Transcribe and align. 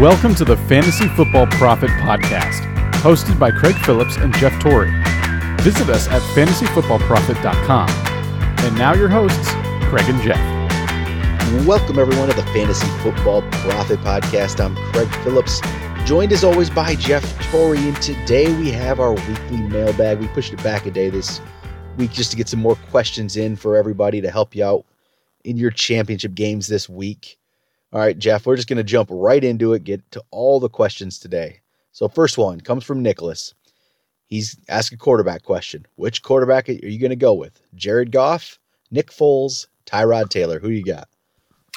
Welcome 0.00 0.34
to 0.36 0.46
the 0.46 0.56
Fantasy 0.56 1.08
Football 1.08 1.46
Prophet 1.48 1.90
Podcast, 1.90 2.62
hosted 3.02 3.38
by 3.38 3.50
Craig 3.50 3.74
Phillips 3.84 4.16
and 4.16 4.34
Jeff 4.36 4.58
Torrey. 4.58 4.90
Visit 5.60 5.90
us 5.90 6.08
at 6.08 6.22
fantasyfootballprophet.com. 6.34 7.90
And 8.64 8.78
now 8.78 8.94
your 8.94 9.10
hosts, 9.10 9.50
Craig 9.90 10.08
and 10.08 10.18
Jeff. 10.22 11.66
Welcome, 11.66 11.98
everyone, 11.98 12.30
to 12.30 12.34
the 12.34 12.44
Fantasy 12.44 12.86
Football 13.02 13.42
Prophet 13.50 13.98
Podcast. 13.98 14.58
I'm 14.64 14.74
Craig 14.94 15.14
Phillips, 15.22 15.60
joined 16.06 16.32
as 16.32 16.44
always 16.44 16.70
by 16.70 16.94
Jeff 16.94 17.22
Torrey. 17.50 17.86
And 17.86 18.00
today 18.00 18.50
we 18.56 18.70
have 18.70 19.00
our 19.00 19.12
weekly 19.12 19.60
mailbag. 19.60 20.18
We 20.18 20.28
pushed 20.28 20.54
it 20.54 20.62
back 20.62 20.86
a 20.86 20.90
day 20.90 21.10
this 21.10 21.42
week 21.98 22.12
just 22.12 22.30
to 22.30 22.38
get 22.38 22.48
some 22.48 22.60
more 22.60 22.76
questions 22.88 23.36
in 23.36 23.54
for 23.54 23.76
everybody 23.76 24.22
to 24.22 24.30
help 24.30 24.54
you 24.56 24.64
out 24.64 24.86
in 25.44 25.58
your 25.58 25.70
championship 25.70 26.34
games 26.34 26.68
this 26.68 26.88
week. 26.88 27.36
All 27.92 28.00
right, 28.00 28.18
Jeff, 28.18 28.46
we're 28.46 28.56
just 28.56 28.68
going 28.68 28.76
to 28.76 28.84
jump 28.84 29.08
right 29.10 29.42
into 29.42 29.72
it, 29.72 29.84
get 29.84 30.08
to 30.12 30.22
all 30.30 30.60
the 30.60 30.68
questions 30.68 31.18
today. 31.18 31.60
So, 31.92 32.08
first 32.08 32.38
one 32.38 32.60
comes 32.60 32.84
from 32.84 33.02
Nicholas. 33.02 33.54
He's 34.26 34.56
asked 34.68 34.92
a 34.92 34.96
quarterback 34.96 35.42
question. 35.42 35.86
Which 35.96 36.22
quarterback 36.22 36.68
are 36.68 36.72
you 36.72 37.00
going 37.00 37.10
to 37.10 37.16
go 37.16 37.34
with? 37.34 37.60
Jared 37.74 38.12
Goff, 38.12 38.60
Nick 38.92 39.10
Foles, 39.10 39.66
Tyrod 39.86 40.28
Taylor? 40.28 40.60
Who 40.60 40.68
you 40.68 40.84
got? 40.84 41.08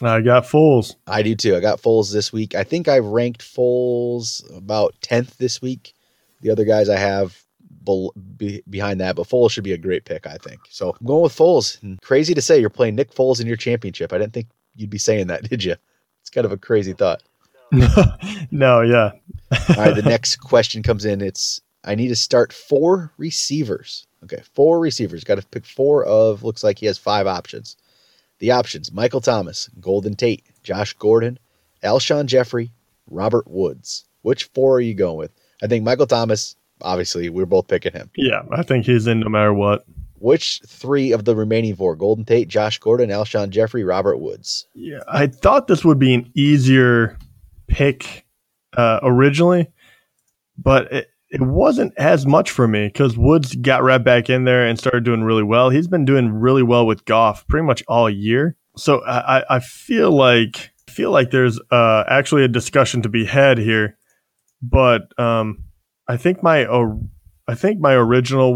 I 0.04 0.22
got 0.22 0.44
Foles. 0.44 0.96
I 1.08 1.24
do 1.24 1.36
too. 1.36 1.56
I 1.56 1.60
got 1.60 1.82
Foles 1.82 2.14
this 2.14 2.32
week. 2.32 2.54
I 2.54 2.64
think 2.64 2.88
I've 2.88 3.06
ranked 3.06 3.42
Foles 3.42 4.44
about 4.56 4.94
10th 5.02 5.38
this 5.38 5.62
week. 5.62 5.94
The 6.42 6.52
other 6.52 6.66
guys 6.66 6.90
I 6.90 6.98
have 6.98 7.44
be, 8.38 8.62
behind 8.70 9.00
that, 9.02 9.16
but 9.16 9.28
Foles 9.28 9.52
should 9.52 9.64
be 9.64 9.74
a 9.74 9.78
great 9.78 10.06
pick, 10.06 10.26
I 10.28 10.38
think. 10.38 10.60
So 10.70 10.96
I'm 11.00 11.08
going 11.08 11.24
with 11.24 11.36
Foles. 11.36 11.80
Crazy 12.02 12.34
to 12.34 12.42
say 12.42 12.60
you're 12.60 12.70
playing 12.70 12.96
Nick 12.96 13.14
Foles 13.14 13.42
in 13.42 13.48
your 13.48 13.58
championship. 13.58 14.14
I 14.14 14.18
didn't 14.18 14.34
think 14.34 14.48
you'd 14.76 14.90
be 14.90 14.98
saying 14.98 15.28
that, 15.28 15.44
did 15.50 15.64
you? 15.64 15.76
Kind 16.34 16.46
of 16.46 16.52
a 16.52 16.58
crazy 16.58 16.94
thought. 16.94 17.22
no, 18.52 18.82
yeah. 18.82 19.12
All 19.70 19.76
right, 19.78 19.96
the 19.96 20.04
next 20.04 20.38
question 20.38 20.84
comes 20.84 21.06
in. 21.06 21.22
It's 21.22 21.62
I 21.84 21.96
need 21.96 22.10
to 22.10 22.16
start 22.16 22.54
four 22.54 23.14
receivers. 23.18 24.08
Okay, 24.24 24.42
four 24.54 24.80
receivers. 24.80 25.24
Got 25.24 25.40
to 25.40 25.48
pick 25.48 25.66
four 25.66 26.06
of. 26.06 26.44
Looks 26.44 26.64
like 26.64 26.80
he 26.80 26.86
has 26.86 26.98
five 26.98 27.28
options. 27.28 27.76
The 28.40 28.52
options: 28.52 28.92
Michael 28.92 29.22
Thomas, 29.22 29.70
Golden 29.80 30.16
Tate, 30.16 30.44
Josh 30.64 30.94
Gordon, 30.94 31.40
Alshon 31.84 32.26
Jeffery, 32.26 32.72
Robert 33.10 33.48
Woods. 33.48 34.06
Which 34.22 34.46
four 34.46 34.76
are 34.78 34.82
you 34.82 34.94
going 34.94 35.18
with? 35.18 35.32
I 35.62 35.68
think 35.68 35.84
Michael 35.84 36.08
Thomas. 36.08 36.56
Obviously, 36.82 37.30
we're 37.30 37.46
both 37.46 37.68
picking 37.68 37.94
him. 37.94 38.10
Yeah, 38.18 38.42
I 38.52 38.64
think 38.64 38.86
he's 38.86 39.08
in 39.08 39.22
no 39.22 39.30
matter 39.30 39.54
what. 39.54 39.86
Which 40.24 40.62
three 40.66 41.12
of 41.12 41.26
the 41.26 41.36
remaining 41.36 41.76
four? 41.76 41.98
Golden 41.98 42.24
Tate, 42.24 42.48
Josh 42.48 42.80
Gordon, 42.80 43.10
Alshon 43.10 43.50
Jeffery, 43.50 43.84
Robert 43.84 44.20
Woods. 44.20 44.66
Yeah, 44.74 45.00
I 45.06 45.28
thought 45.28 45.68
this 45.68 45.84
would 45.84 46.00
be 46.00 46.14
an 46.14 46.32
easier 46.34 47.18
pick 47.68 48.26
uh, 48.78 49.02
originally, 49.04 49.70
but 50.58 50.90
it, 50.94 51.10
it 51.30 51.42
wasn't 51.42 51.92
as 51.98 52.26
much 52.26 52.52
for 52.52 52.70
me 52.70 52.88
because 52.88 53.18
Woods 53.18 53.54
got 53.54 53.84
right 53.84 54.02
back 54.02 54.30
in 54.30 54.46
there 54.46 54.66
and 54.66 54.80
started 54.80 55.04
doing 55.04 55.24
really 55.24 55.44
well. 55.44 55.70
He's 55.70 55.90
been 55.90 56.06
doing 56.06 56.32
really 56.32 56.64
well 56.64 56.88
with 56.88 57.04
Goff 57.04 57.46
pretty 57.50 57.66
much 57.66 57.84
all 57.90 58.10
year. 58.10 58.56
So 58.78 59.04
I, 59.06 59.44
I 59.50 59.60
feel 59.60 60.10
like 60.10 60.72
feel 60.88 61.12
like 61.12 61.32
there's 61.32 61.60
uh, 61.70 62.06
actually 62.08 62.46
a 62.46 62.48
discussion 62.48 63.02
to 63.02 63.10
be 63.10 63.26
had 63.26 63.58
here, 63.58 63.98
but 64.62 65.02
um, 65.20 65.66
I 66.08 66.16
think 66.16 66.42
my 66.42 66.64
uh, 66.64 66.96
I 67.46 67.56
think 67.56 67.82
my 67.82 67.94
original 67.94 68.54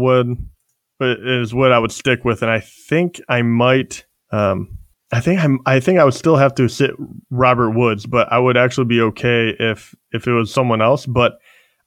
would 1.00 1.26
is 1.26 1.54
what 1.54 1.72
I 1.72 1.78
would 1.78 1.92
stick 1.92 2.24
with, 2.24 2.42
and 2.42 2.50
I 2.50 2.60
think 2.60 3.20
I 3.28 3.42
might. 3.42 4.04
Um, 4.30 4.78
I 5.10 5.20
think 5.20 5.40
I'm. 5.40 5.60
I 5.66 5.80
think 5.80 5.98
I 5.98 6.04
would 6.04 6.14
still 6.14 6.36
have 6.36 6.54
to 6.56 6.68
sit 6.68 6.90
Robert 7.30 7.70
Woods, 7.70 8.06
but 8.06 8.30
I 8.32 8.38
would 8.38 8.56
actually 8.56 8.86
be 8.86 9.00
okay 9.00 9.54
if 9.58 9.94
if 10.12 10.26
it 10.26 10.32
was 10.32 10.52
someone 10.52 10.82
else. 10.82 11.06
But 11.06 11.38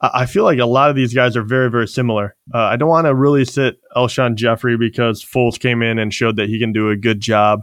I 0.01 0.25
feel 0.25 0.43
like 0.43 0.57
a 0.59 0.65
lot 0.65 0.89
of 0.89 0.95
these 0.95 1.13
guys 1.13 1.37
are 1.37 1.43
very 1.43 1.69
very 1.69 1.87
similar. 1.87 2.35
Uh, 2.53 2.63
I 2.63 2.77
don't 2.77 2.89
want 2.89 3.05
to 3.05 3.13
really 3.13 3.45
sit 3.45 3.77
Alshon 3.95 4.35
Jeffery 4.35 4.77
because 4.77 5.23
Foles 5.23 5.59
came 5.59 5.81
in 5.83 5.99
and 5.99 6.13
showed 6.13 6.37
that 6.37 6.49
he 6.49 6.59
can 6.59 6.73
do 6.73 6.89
a 6.89 6.97
good 6.97 7.19
job. 7.19 7.61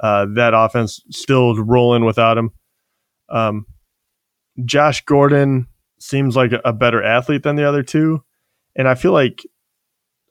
Uh, 0.00 0.26
that 0.34 0.54
offense 0.54 1.00
still 1.10 1.54
rolling 1.62 2.04
without 2.04 2.38
him. 2.38 2.50
Um, 3.28 3.66
Josh 4.64 5.04
Gordon 5.04 5.68
seems 5.98 6.36
like 6.36 6.52
a 6.64 6.72
better 6.72 7.02
athlete 7.02 7.42
than 7.42 7.56
the 7.56 7.68
other 7.68 7.82
two, 7.82 8.24
and 8.74 8.88
I 8.88 8.94
feel 8.94 9.12
like 9.12 9.44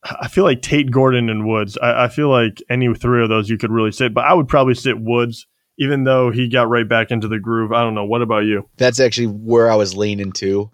I 0.04 0.28
feel 0.28 0.44
like 0.44 0.62
Tate 0.62 0.92
Gordon 0.92 1.30
and 1.30 1.48
Woods. 1.48 1.78
I, 1.82 2.06
I, 2.06 2.08
feel 2.10 2.30
like 2.30 2.62
any 2.70 2.94
three 2.94 3.24
of 3.24 3.30
those 3.30 3.50
you 3.50 3.58
could 3.58 3.72
really 3.72 3.92
sit, 3.92 4.14
but 4.14 4.26
I 4.26 4.34
would 4.34 4.48
probably 4.48 4.76
sit 4.76 5.00
Woods, 5.00 5.48
even 5.78 6.04
though 6.04 6.30
he 6.30 6.50
got 6.50 6.70
right 6.70 6.88
back 6.88 7.10
into 7.10 7.28
the 7.28 7.40
groove. 7.40 7.72
I 7.72 7.82
don't 7.82 7.96
know. 7.96 8.04
What 8.04 8.22
about 8.22 8.44
you? 8.44 8.68
That's 8.78 9.00
actually 9.00 9.28
where 9.28 9.72
I 9.72 9.76
was 9.76 9.96
leaning 9.96 10.34
to. 10.34 10.70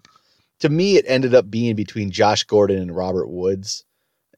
To 0.60 0.68
me, 0.68 0.96
it 0.96 1.04
ended 1.08 1.34
up 1.34 1.50
being 1.50 1.76
between 1.76 2.10
Josh 2.10 2.42
Gordon 2.44 2.78
and 2.78 2.94
Robert 2.94 3.28
Woods, 3.28 3.84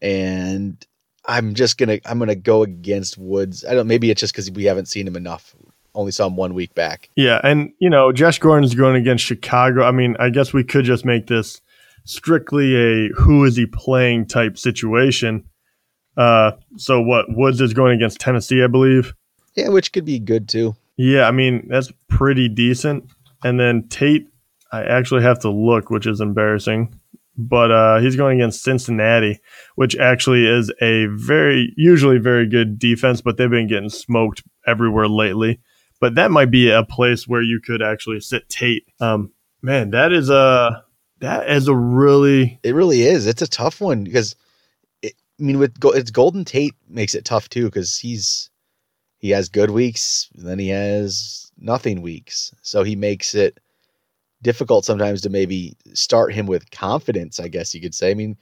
and 0.00 0.84
I'm 1.24 1.54
just 1.54 1.78
gonna 1.78 1.98
I'm 2.04 2.18
gonna 2.18 2.34
go 2.34 2.62
against 2.62 3.18
Woods. 3.18 3.64
I 3.64 3.74
don't. 3.74 3.86
Maybe 3.86 4.10
it's 4.10 4.20
just 4.20 4.32
because 4.32 4.50
we 4.50 4.64
haven't 4.64 4.86
seen 4.86 5.06
him 5.06 5.16
enough. 5.16 5.54
Only 5.94 6.12
saw 6.12 6.26
him 6.26 6.36
one 6.36 6.54
week 6.54 6.74
back. 6.74 7.10
Yeah, 7.16 7.40
and 7.42 7.72
you 7.78 7.90
know 7.90 8.12
Josh 8.12 8.38
Gordon's 8.38 8.74
going 8.74 8.96
against 8.96 9.24
Chicago. 9.24 9.84
I 9.84 9.90
mean, 9.90 10.16
I 10.20 10.30
guess 10.30 10.52
we 10.52 10.64
could 10.64 10.84
just 10.84 11.04
make 11.04 11.26
this 11.26 11.60
strictly 12.04 12.74
a 12.74 13.08
who 13.14 13.44
is 13.44 13.56
he 13.56 13.66
playing 13.66 14.26
type 14.26 14.58
situation. 14.58 15.44
Uh, 16.16 16.52
so 16.76 17.00
what 17.00 17.26
Woods 17.28 17.60
is 17.60 17.72
going 17.72 17.96
against 17.96 18.20
Tennessee, 18.20 18.62
I 18.62 18.66
believe. 18.66 19.14
Yeah, 19.54 19.68
which 19.68 19.92
could 19.92 20.04
be 20.04 20.18
good 20.18 20.48
too. 20.48 20.74
Yeah, 20.96 21.26
I 21.26 21.30
mean 21.30 21.66
that's 21.68 21.92
pretty 22.08 22.48
decent. 22.48 23.10
And 23.44 23.58
then 23.58 23.88
Tate, 23.88 24.28
I 24.70 24.84
actually 24.84 25.22
have 25.22 25.40
to 25.40 25.50
look, 25.50 25.90
which 25.90 26.06
is 26.06 26.20
embarrassing. 26.20 26.98
But 27.36 27.70
uh, 27.70 27.98
he's 27.98 28.14
going 28.14 28.40
against 28.40 28.62
Cincinnati, 28.62 29.40
which 29.76 29.96
actually 29.96 30.46
is 30.46 30.70
a 30.82 31.06
very 31.06 31.72
usually 31.78 32.18
very 32.18 32.46
good 32.46 32.78
defense, 32.78 33.22
but 33.22 33.38
they've 33.38 33.48
been 33.48 33.68
getting 33.68 33.88
smoked 33.88 34.42
everywhere 34.66 35.08
lately. 35.08 35.60
But 35.98 36.14
that 36.16 36.30
might 36.30 36.50
be 36.50 36.70
a 36.70 36.84
place 36.84 37.26
where 37.26 37.40
you 37.40 37.60
could 37.60 37.80
actually 37.80 38.20
sit 38.20 38.48
Tate. 38.50 38.84
Um, 39.00 39.32
man, 39.62 39.90
that 39.90 40.12
is 40.12 40.28
a 40.28 40.84
that 41.22 41.48
is 41.48 41.68
a 41.68 41.74
really 41.74 42.58
it 42.64 42.74
really 42.74 43.02
is. 43.02 43.26
It's 43.28 43.42
a 43.42 43.48
tough 43.48 43.80
one 43.80 44.02
because 44.02 44.34
it, 45.02 45.14
I 45.38 45.42
mean 45.42 45.60
with 45.60 45.72
it's 45.82 46.10
Golden 46.10 46.44
Tate 46.44 46.74
makes 46.88 47.14
it 47.14 47.24
tough 47.24 47.48
too 47.48 47.66
because 47.66 47.96
he's 47.96 48.50
he 49.18 49.30
has 49.30 49.48
good 49.48 49.70
weeks 49.70 50.28
then 50.34 50.58
he 50.58 50.68
has 50.68 51.52
nothing 51.56 52.02
weeks. 52.02 52.52
So 52.62 52.82
he 52.82 52.96
makes 52.96 53.36
it 53.36 53.60
difficult 54.42 54.84
sometimes 54.84 55.20
to 55.20 55.30
maybe 55.30 55.76
start 55.94 56.34
him 56.34 56.46
with 56.46 56.72
confidence 56.72 57.38
I 57.38 57.46
guess 57.46 57.72
you 57.72 57.80
could 57.80 57.94
say. 57.94 58.10
I 58.10 58.14
mean 58.14 58.36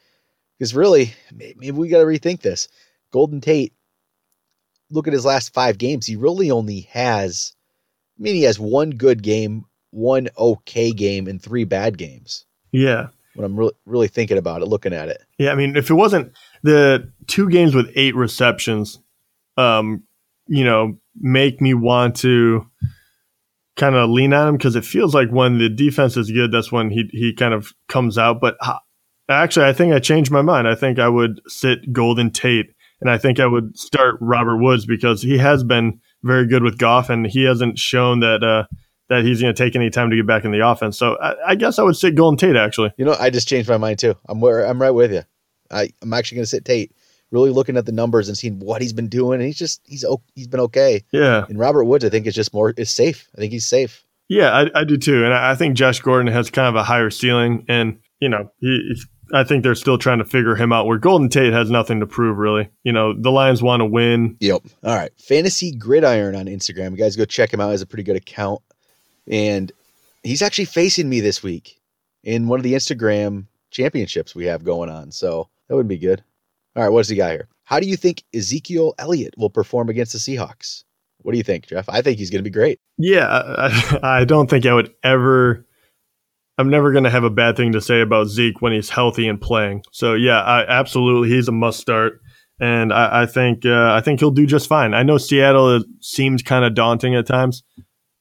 because 0.58 0.74
really 0.74 1.12
maybe 1.34 1.70
we 1.72 1.88
got 1.88 1.98
to 1.98 2.06
rethink 2.06 2.40
this. 2.40 2.66
Golden 3.12 3.42
Tate 3.42 3.74
look 4.90 5.06
at 5.06 5.12
his 5.12 5.26
last 5.26 5.52
five 5.52 5.76
games. 5.76 6.06
He 6.06 6.16
really 6.16 6.50
only 6.50 6.80
has 6.92 7.54
I 8.18 8.22
mean 8.22 8.36
he 8.36 8.44
has 8.44 8.58
one 8.58 8.88
good 8.92 9.22
game 9.22 9.66
one 9.90 10.30
okay 10.38 10.92
game 10.92 11.26
and 11.28 11.42
three 11.42 11.64
bad 11.64 11.98
games 11.98 12.46
yeah. 12.72 13.08
When 13.34 13.44
I'm 13.44 13.56
really 13.56 13.72
really 13.86 14.08
thinking 14.08 14.38
about 14.38 14.62
it, 14.62 14.66
looking 14.66 14.92
at 14.92 15.08
it. 15.08 15.22
Yeah, 15.38 15.52
I 15.52 15.54
mean, 15.54 15.76
if 15.76 15.90
it 15.90 15.94
wasn't 15.94 16.32
the 16.62 17.12
two 17.26 17.48
games 17.48 17.74
with 17.74 17.90
eight 17.94 18.16
receptions, 18.16 18.98
um, 19.56 20.02
you 20.46 20.64
know, 20.64 20.98
make 21.16 21.60
me 21.60 21.74
want 21.74 22.16
to 22.16 22.66
kind 23.76 23.94
of 23.94 24.10
lean 24.10 24.34
on 24.34 24.48
him 24.48 24.56
because 24.56 24.76
it 24.76 24.84
feels 24.84 25.14
like 25.14 25.30
when 25.30 25.58
the 25.58 25.68
defense 25.68 26.16
is 26.16 26.30
good, 26.30 26.52
that's 26.52 26.72
when 26.72 26.90
he 26.90 27.08
he 27.12 27.32
kind 27.32 27.54
of 27.54 27.72
comes 27.88 28.18
out. 28.18 28.40
But 28.40 28.56
uh, 28.60 28.78
actually, 29.28 29.66
I 29.66 29.72
think 29.72 29.94
I 29.94 30.00
changed 30.00 30.30
my 30.30 30.42
mind. 30.42 30.68
I 30.68 30.74
think 30.74 30.98
I 30.98 31.08
would 31.08 31.40
sit 31.46 31.92
Golden 31.92 32.30
Tate, 32.30 32.74
and 33.00 33.08
I 33.08 33.16
think 33.16 33.40
I 33.40 33.46
would 33.46 33.78
start 33.78 34.16
Robert 34.20 34.58
Woods 34.58 34.86
because 34.86 35.22
he 35.22 35.38
has 35.38 35.62
been 35.64 36.00
very 36.22 36.46
good 36.46 36.62
with 36.62 36.78
Goff, 36.78 37.10
and 37.10 37.26
he 37.26 37.44
hasn't 37.44 37.78
shown 37.78 38.20
that 38.20 38.42
uh, 38.42 38.64
that 39.10 39.24
he's 39.24 39.42
going 39.42 39.52
to 39.52 39.62
take 39.62 39.76
any 39.76 39.90
time 39.90 40.08
to 40.08 40.16
get 40.16 40.26
back 40.26 40.44
in 40.44 40.52
the 40.52 40.66
offense. 40.66 40.96
So 40.96 41.18
I, 41.20 41.50
I, 41.50 41.54
guess 41.56 41.78
I 41.78 41.82
would 41.82 41.96
sit 41.96 42.14
Golden 42.14 42.38
Tate 42.38 42.56
actually. 42.56 42.94
You 42.96 43.04
know, 43.04 43.16
I 43.18 43.28
just 43.28 43.48
changed 43.48 43.68
my 43.68 43.76
mind 43.76 43.98
too. 43.98 44.14
I'm 44.28 44.40
where 44.40 44.64
I'm 44.64 44.80
right 44.80 44.92
with 44.92 45.12
you. 45.12 45.22
I, 45.70 45.90
I'm 46.00 46.14
actually 46.14 46.36
going 46.36 46.44
to 46.44 46.50
sit 46.50 46.64
Tate. 46.64 46.92
Really 47.32 47.50
looking 47.50 47.76
at 47.76 47.86
the 47.86 47.92
numbers 47.92 48.26
and 48.26 48.36
seeing 48.36 48.58
what 48.58 48.82
he's 48.82 48.92
been 48.92 49.08
doing, 49.08 49.38
and 49.38 49.46
he's 49.46 49.58
just 49.58 49.80
he's 49.84 50.04
he's 50.34 50.48
been 50.48 50.58
okay. 50.58 51.04
Yeah. 51.12 51.44
And 51.48 51.60
Robert 51.60 51.84
Woods, 51.84 52.04
I 52.04 52.08
think, 52.08 52.26
is 52.26 52.34
just 52.34 52.52
more 52.52 52.70
is 52.70 52.90
safe. 52.90 53.28
I 53.36 53.38
think 53.38 53.52
he's 53.52 53.68
safe. 53.68 54.04
Yeah, 54.28 54.50
I, 54.50 54.80
I 54.80 54.82
do 54.82 54.96
too, 54.96 55.24
and 55.24 55.32
I, 55.32 55.52
I 55.52 55.54
think 55.54 55.76
Josh 55.76 56.00
Gordon 56.00 56.32
has 56.32 56.50
kind 56.50 56.66
of 56.66 56.74
a 56.74 56.82
higher 56.82 57.08
ceiling, 57.08 57.64
and 57.68 58.00
you 58.20 58.28
know 58.28 58.50
he. 58.58 58.96
I 59.32 59.44
think 59.44 59.62
they're 59.62 59.76
still 59.76 59.96
trying 59.96 60.18
to 60.18 60.24
figure 60.24 60.56
him 60.56 60.72
out. 60.72 60.86
Where 60.86 60.98
Golden 60.98 61.28
Tate 61.28 61.52
has 61.52 61.70
nothing 61.70 62.00
to 62.00 62.06
prove, 62.06 62.36
really. 62.36 62.68
You 62.82 62.90
know, 62.90 63.14
the 63.16 63.30
Lions 63.30 63.62
want 63.62 63.80
to 63.80 63.84
win. 63.84 64.36
Yep. 64.40 64.62
All 64.82 64.96
right. 64.96 65.12
Fantasy 65.20 65.70
Gridiron 65.70 66.34
on 66.34 66.46
Instagram. 66.46 66.90
You 66.90 66.96
guys 66.96 67.14
go 67.14 67.24
check 67.24 67.52
him 67.52 67.60
out. 67.60 67.66
He 67.66 67.72
has 67.72 67.82
a 67.82 67.86
pretty 67.86 68.02
good 68.02 68.16
account. 68.16 68.60
And 69.28 69.72
he's 70.22 70.42
actually 70.42 70.64
facing 70.66 71.08
me 71.08 71.20
this 71.20 71.42
week 71.42 71.80
in 72.22 72.48
one 72.48 72.58
of 72.58 72.64
the 72.64 72.74
Instagram 72.74 73.46
championships 73.70 74.34
we 74.34 74.46
have 74.46 74.64
going 74.64 74.90
on. 74.90 75.12
So 75.12 75.48
that 75.68 75.76
would 75.76 75.88
be 75.88 75.98
good. 75.98 76.22
All 76.76 76.82
right, 76.82 76.92
what's 76.92 77.08
he 77.08 77.16
got 77.16 77.32
here? 77.32 77.48
How 77.64 77.80
do 77.80 77.86
you 77.86 77.96
think 77.96 78.24
Ezekiel 78.34 78.94
Elliott 78.98 79.34
will 79.36 79.50
perform 79.50 79.88
against 79.88 80.12
the 80.12 80.18
Seahawks? 80.18 80.84
What 81.22 81.32
do 81.32 81.38
you 81.38 81.44
think, 81.44 81.66
Jeff? 81.66 81.88
I 81.88 82.02
think 82.02 82.18
he's 82.18 82.30
going 82.30 82.40
to 82.40 82.48
be 82.48 82.52
great. 82.52 82.80
Yeah, 82.96 83.26
I, 83.26 83.98
I, 84.20 84.24
don't 84.24 84.48
think 84.48 84.66
I 84.66 84.74
would 84.74 84.92
ever 85.04 85.66
I'm 86.60 86.68
never 86.68 86.92
going 86.92 87.04
to 87.04 87.10
have 87.10 87.24
a 87.24 87.30
bad 87.30 87.56
thing 87.56 87.72
to 87.72 87.80
say 87.80 88.02
about 88.02 88.26
Zeke 88.26 88.60
when 88.60 88.74
he's 88.74 88.90
healthy 88.90 89.26
and 89.26 89.40
playing. 89.40 89.82
So 89.92 90.12
yeah, 90.12 90.42
I, 90.42 90.66
absolutely, 90.66 91.30
he's 91.30 91.48
a 91.48 91.52
must 91.52 91.80
start, 91.80 92.20
and 92.60 92.92
I, 92.92 93.22
I 93.22 93.26
think 93.26 93.64
uh, 93.64 93.94
I 93.94 94.02
think 94.02 94.20
he'll 94.20 94.30
do 94.30 94.44
just 94.44 94.68
fine. 94.68 94.92
I 94.92 95.02
know 95.02 95.16
Seattle 95.16 95.82
seems 96.00 96.42
kind 96.42 96.66
of 96.66 96.74
daunting 96.74 97.14
at 97.14 97.26
times, 97.26 97.62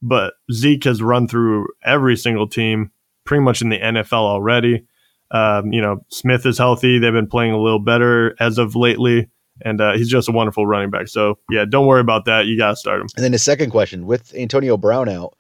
but 0.02 0.34
Zeke 0.52 0.84
has 0.86 1.02
run 1.02 1.28
through 1.28 1.68
every 1.84 2.16
single 2.16 2.48
team 2.48 2.92
pretty 3.26 3.44
much 3.44 3.62
in 3.62 3.70
the 3.70 3.80
NFL 3.80 4.14
already. 4.14 4.86
Um, 5.32 5.72
you 5.72 5.82
know, 5.82 6.04
Smith 6.10 6.46
is 6.46 6.58
healthy; 6.58 7.00
they've 7.00 7.14
been 7.14 7.28
playing 7.28 7.52
a 7.52 7.60
little 7.60 7.80
better 7.80 8.36
as 8.40 8.58
of 8.58 8.76
lately 8.76 9.30
and 9.64 9.82
uh, 9.82 9.94
he's 9.94 10.10
just 10.10 10.30
a 10.30 10.32
wonderful 10.32 10.66
running 10.66 10.90
back. 10.90 11.08
So 11.08 11.38
yeah, 11.50 11.66
don't 11.66 11.88
worry 11.88 12.02
about 12.02 12.26
that. 12.26 12.46
You 12.46 12.58
got 12.58 12.72
to 12.72 12.76
start 12.76 13.02
him. 13.02 13.08
And 13.16 13.24
then 13.24 13.32
the 13.32 13.40
second 13.40 13.72
question 13.72 14.06
with 14.06 14.34
Antonio 14.36 14.78
Brown 14.78 15.10
out, 15.10 15.36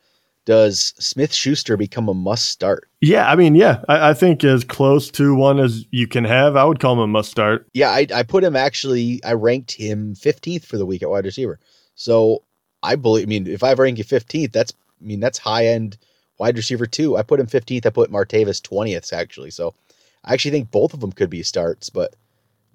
does 0.46 0.94
Smith 1.00 1.34
Schuster 1.34 1.78
become 1.78 2.10
a 2.10 2.14
must 2.14 2.46
start? 2.46 2.90
Yeah, 3.02 3.30
I 3.30 3.36
mean, 3.36 3.56
yeah, 3.56 3.84
I, 3.88 4.10
I, 4.10 4.14
think 4.14 4.44
as 4.44 4.64
close 4.64 5.12
to 5.12 5.36
one 5.36 5.60
as 5.60 5.86
you 5.92 6.08
can 6.08 6.24
have. 6.24 6.56
I 6.56 6.64
would 6.64 6.80
call 6.80 6.94
him 6.94 7.00
a 7.00 7.08
must 7.08 7.30
start. 7.30 7.68
Yeah, 7.74 7.90
I, 7.92 8.08
I 8.14 8.24
put 8.24 8.44
him 8.44 8.56
actually. 8.56 9.24
I 9.24 9.34
ranked 9.34 9.74
him 9.74 10.16
15th 10.16 10.66
for 10.66 10.78
the 10.78 10.86
week 10.86 11.04
at 11.04 11.10
wide 11.10 11.26
receiver. 11.26 11.60
So 11.94 12.44
I 12.82 12.96
believe. 12.96 13.26
I 13.26 13.30
mean, 13.30 13.48
if 13.48 13.64
I 13.64 13.74
rank 13.74 13.98
you 13.98 14.04
15th, 14.04 14.52
that's. 14.52 14.74
I 15.02 15.06
mean, 15.06 15.22
that's 15.22 15.38
high 15.38 15.68
end 15.68 15.98
wide 16.40 16.58
receiver 16.58 16.86
too. 16.86 17.18
I 17.18 17.22
put 17.22 17.40
him 17.40 17.48
15th. 17.48 17.86
I 17.86 17.90
put 17.90 18.12
Martavis 18.12 18.62
20th 18.62 19.14
actually. 19.14 19.52
So 19.52 19.76
I 20.24 20.34
actually 20.34 20.52
think 20.52 20.72
both 20.72 20.94
of 20.94 21.00
them 21.00 21.12
could 21.12 21.30
be 21.30 21.44
starts, 21.44 21.90
but 21.90 22.16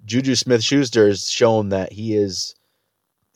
Juju 0.05 0.35
Smith 0.35 0.63
Schuster 0.63 1.07
has 1.07 1.29
shown 1.29 1.69
that 1.69 1.91
he 1.91 2.15
is 2.15 2.55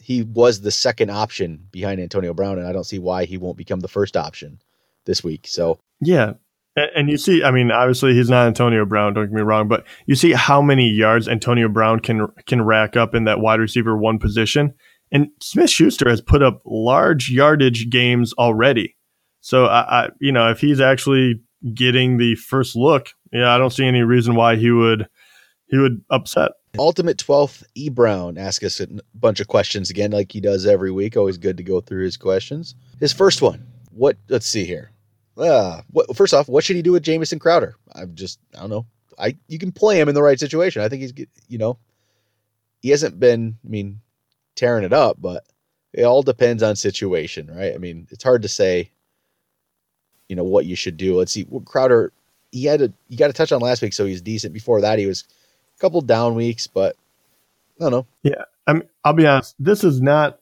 he 0.01 0.23
was 0.23 0.61
the 0.61 0.71
second 0.71 1.11
option 1.11 1.67
behind 1.71 1.99
Antonio 1.99 2.33
Brown, 2.33 2.57
and 2.57 2.67
I 2.67 2.71
don't 2.71 2.85
see 2.85 2.99
why 2.99 3.25
he 3.25 3.37
won't 3.37 3.57
become 3.57 3.81
the 3.81 3.87
first 3.87 4.15
option 4.15 4.59
this 5.05 5.23
week. 5.23 5.47
So 5.47 5.79
yeah, 5.99 6.33
and 6.75 7.09
you 7.09 7.17
see, 7.17 7.43
I 7.43 7.51
mean, 7.51 7.71
obviously 7.71 8.13
he's 8.13 8.29
not 8.29 8.47
Antonio 8.47 8.85
Brown. 8.85 9.13
Don't 9.13 9.25
get 9.25 9.33
me 9.33 9.41
wrong, 9.41 9.67
but 9.67 9.85
you 10.05 10.15
see 10.15 10.31
how 10.31 10.61
many 10.61 10.89
yards 10.89 11.27
Antonio 11.27 11.67
Brown 11.67 11.99
can 11.99 12.27
can 12.45 12.61
rack 12.61 12.95
up 12.95 13.13
in 13.13 13.25
that 13.25 13.39
wide 13.39 13.59
receiver 13.59 13.97
one 13.97 14.19
position, 14.19 14.73
and 15.11 15.29
Smith 15.41 15.69
Schuster 15.69 16.09
has 16.09 16.21
put 16.21 16.43
up 16.43 16.61
large 16.65 17.29
yardage 17.29 17.89
games 17.89 18.33
already. 18.33 18.95
So 19.41 19.65
I, 19.65 20.05
I, 20.05 20.09
you 20.19 20.31
know, 20.31 20.49
if 20.49 20.59
he's 20.59 20.79
actually 20.79 21.41
getting 21.73 22.17
the 22.17 22.35
first 22.35 22.75
look, 22.75 23.09
yeah, 23.31 23.53
I 23.53 23.57
don't 23.57 23.71
see 23.71 23.85
any 23.85 24.01
reason 24.01 24.35
why 24.35 24.55
he 24.55 24.71
would 24.71 25.07
he 25.67 25.77
would 25.77 26.03
upset. 26.09 26.51
Ultimate 26.77 27.17
12th 27.17 27.63
E 27.75 27.89
Brown 27.89 28.37
asks 28.37 28.63
us 28.63 28.79
a 28.79 28.87
bunch 29.15 29.39
of 29.39 29.47
questions 29.47 29.89
again, 29.89 30.11
like 30.11 30.31
he 30.31 30.41
does 30.41 30.65
every 30.65 30.91
week. 30.91 31.17
Always 31.17 31.37
good 31.37 31.57
to 31.57 31.63
go 31.63 31.81
through 31.81 32.03
his 32.03 32.17
questions. 32.17 32.75
His 32.99 33.13
first 33.13 33.41
one, 33.41 33.65
what? 33.91 34.17
Let's 34.29 34.45
see 34.45 34.65
here. 34.65 34.91
Uh, 35.37 35.81
what, 35.91 36.15
first 36.15 36.33
off, 36.33 36.49
what 36.49 36.63
should 36.63 36.75
he 36.75 36.81
do 36.81 36.91
with 36.91 37.03
Jamison 37.03 37.39
Crowder? 37.39 37.75
I'm 37.95 38.13
just, 38.13 38.39
I 38.55 38.61
don't 38.61 38.69
know. 38.69 38.85
I 39.17 39.37
you 39.47 39.57
can 39.57 39.71
play 39.71 39.99
him 39.99 40.09
in 40.09 40.15
the 40.15 40.23
right 40.23 40.39
situation. 40.39 40.81
I 40.81 40.89
think 40.89 41.01
he's, 41.01 41.13
you 41.47 41.57
know, 41.57 41.77
he 42.81 42.89
hasn't 42.89 43.19
been, 43.19 43.57
I 43.65 43.69
mean, 43.69 44.01
tearing 44.59 44.83
it 44.83 44.93
up, 44.93 45.17
but 45.19 45.45
it 45.93 46.03
all 46.03 46.21
depends 46.21 46.61
on 46.61 46.75
situation, 46.75 47.47
right? 47.47 47.73
I 47.73 47.77
mean, 47.77 48.07
it's 48.11 48.23
hard 48.23 48.41
to 48.43 48.47
say, 48.47 48.91
you 50.27 50.35
know, 50.35 50.43
what 50.43 50.65
you 50.65 50.75
should 50.75 50.97
do. 50.97 51.17
Let's 51.17 51.31
see. 51.31 51.47
Crowder, 51.65 52.11
he 52.51 52.65
had 52.65 52.81
a, 52.81 52.93
you 53.07 53.17
got 53.17 53.29
a 53.29 53.33
touch 53.33 53.51
on 53.51 53.61
last 53.61 53.81
week, 53.81 53.93
so 53.93 54.05
he's 54.05 54.21
decent. 54.21 54.53
Before 54.53 54.81
that, 54.81 54.99
he 54.99 55.05
was 55.05 55.23
a 55.77 55.81
couple 55.81 56.01
down 56.01 56.35
weeks, 56.35 56.67
but 56.67 56.95
I 57.79 57.83
don't 57.83 57.91
know. 57.91 58.05
Yeah, 58.23 58.43
I 58.67 58.73
mean, 58.73 58.83
I'll 59.03 59.13
be 59.13 59.25
honest. 59.25 59.55
This 59.57 59.83
is 59.83 60.01
not 60.01 60.39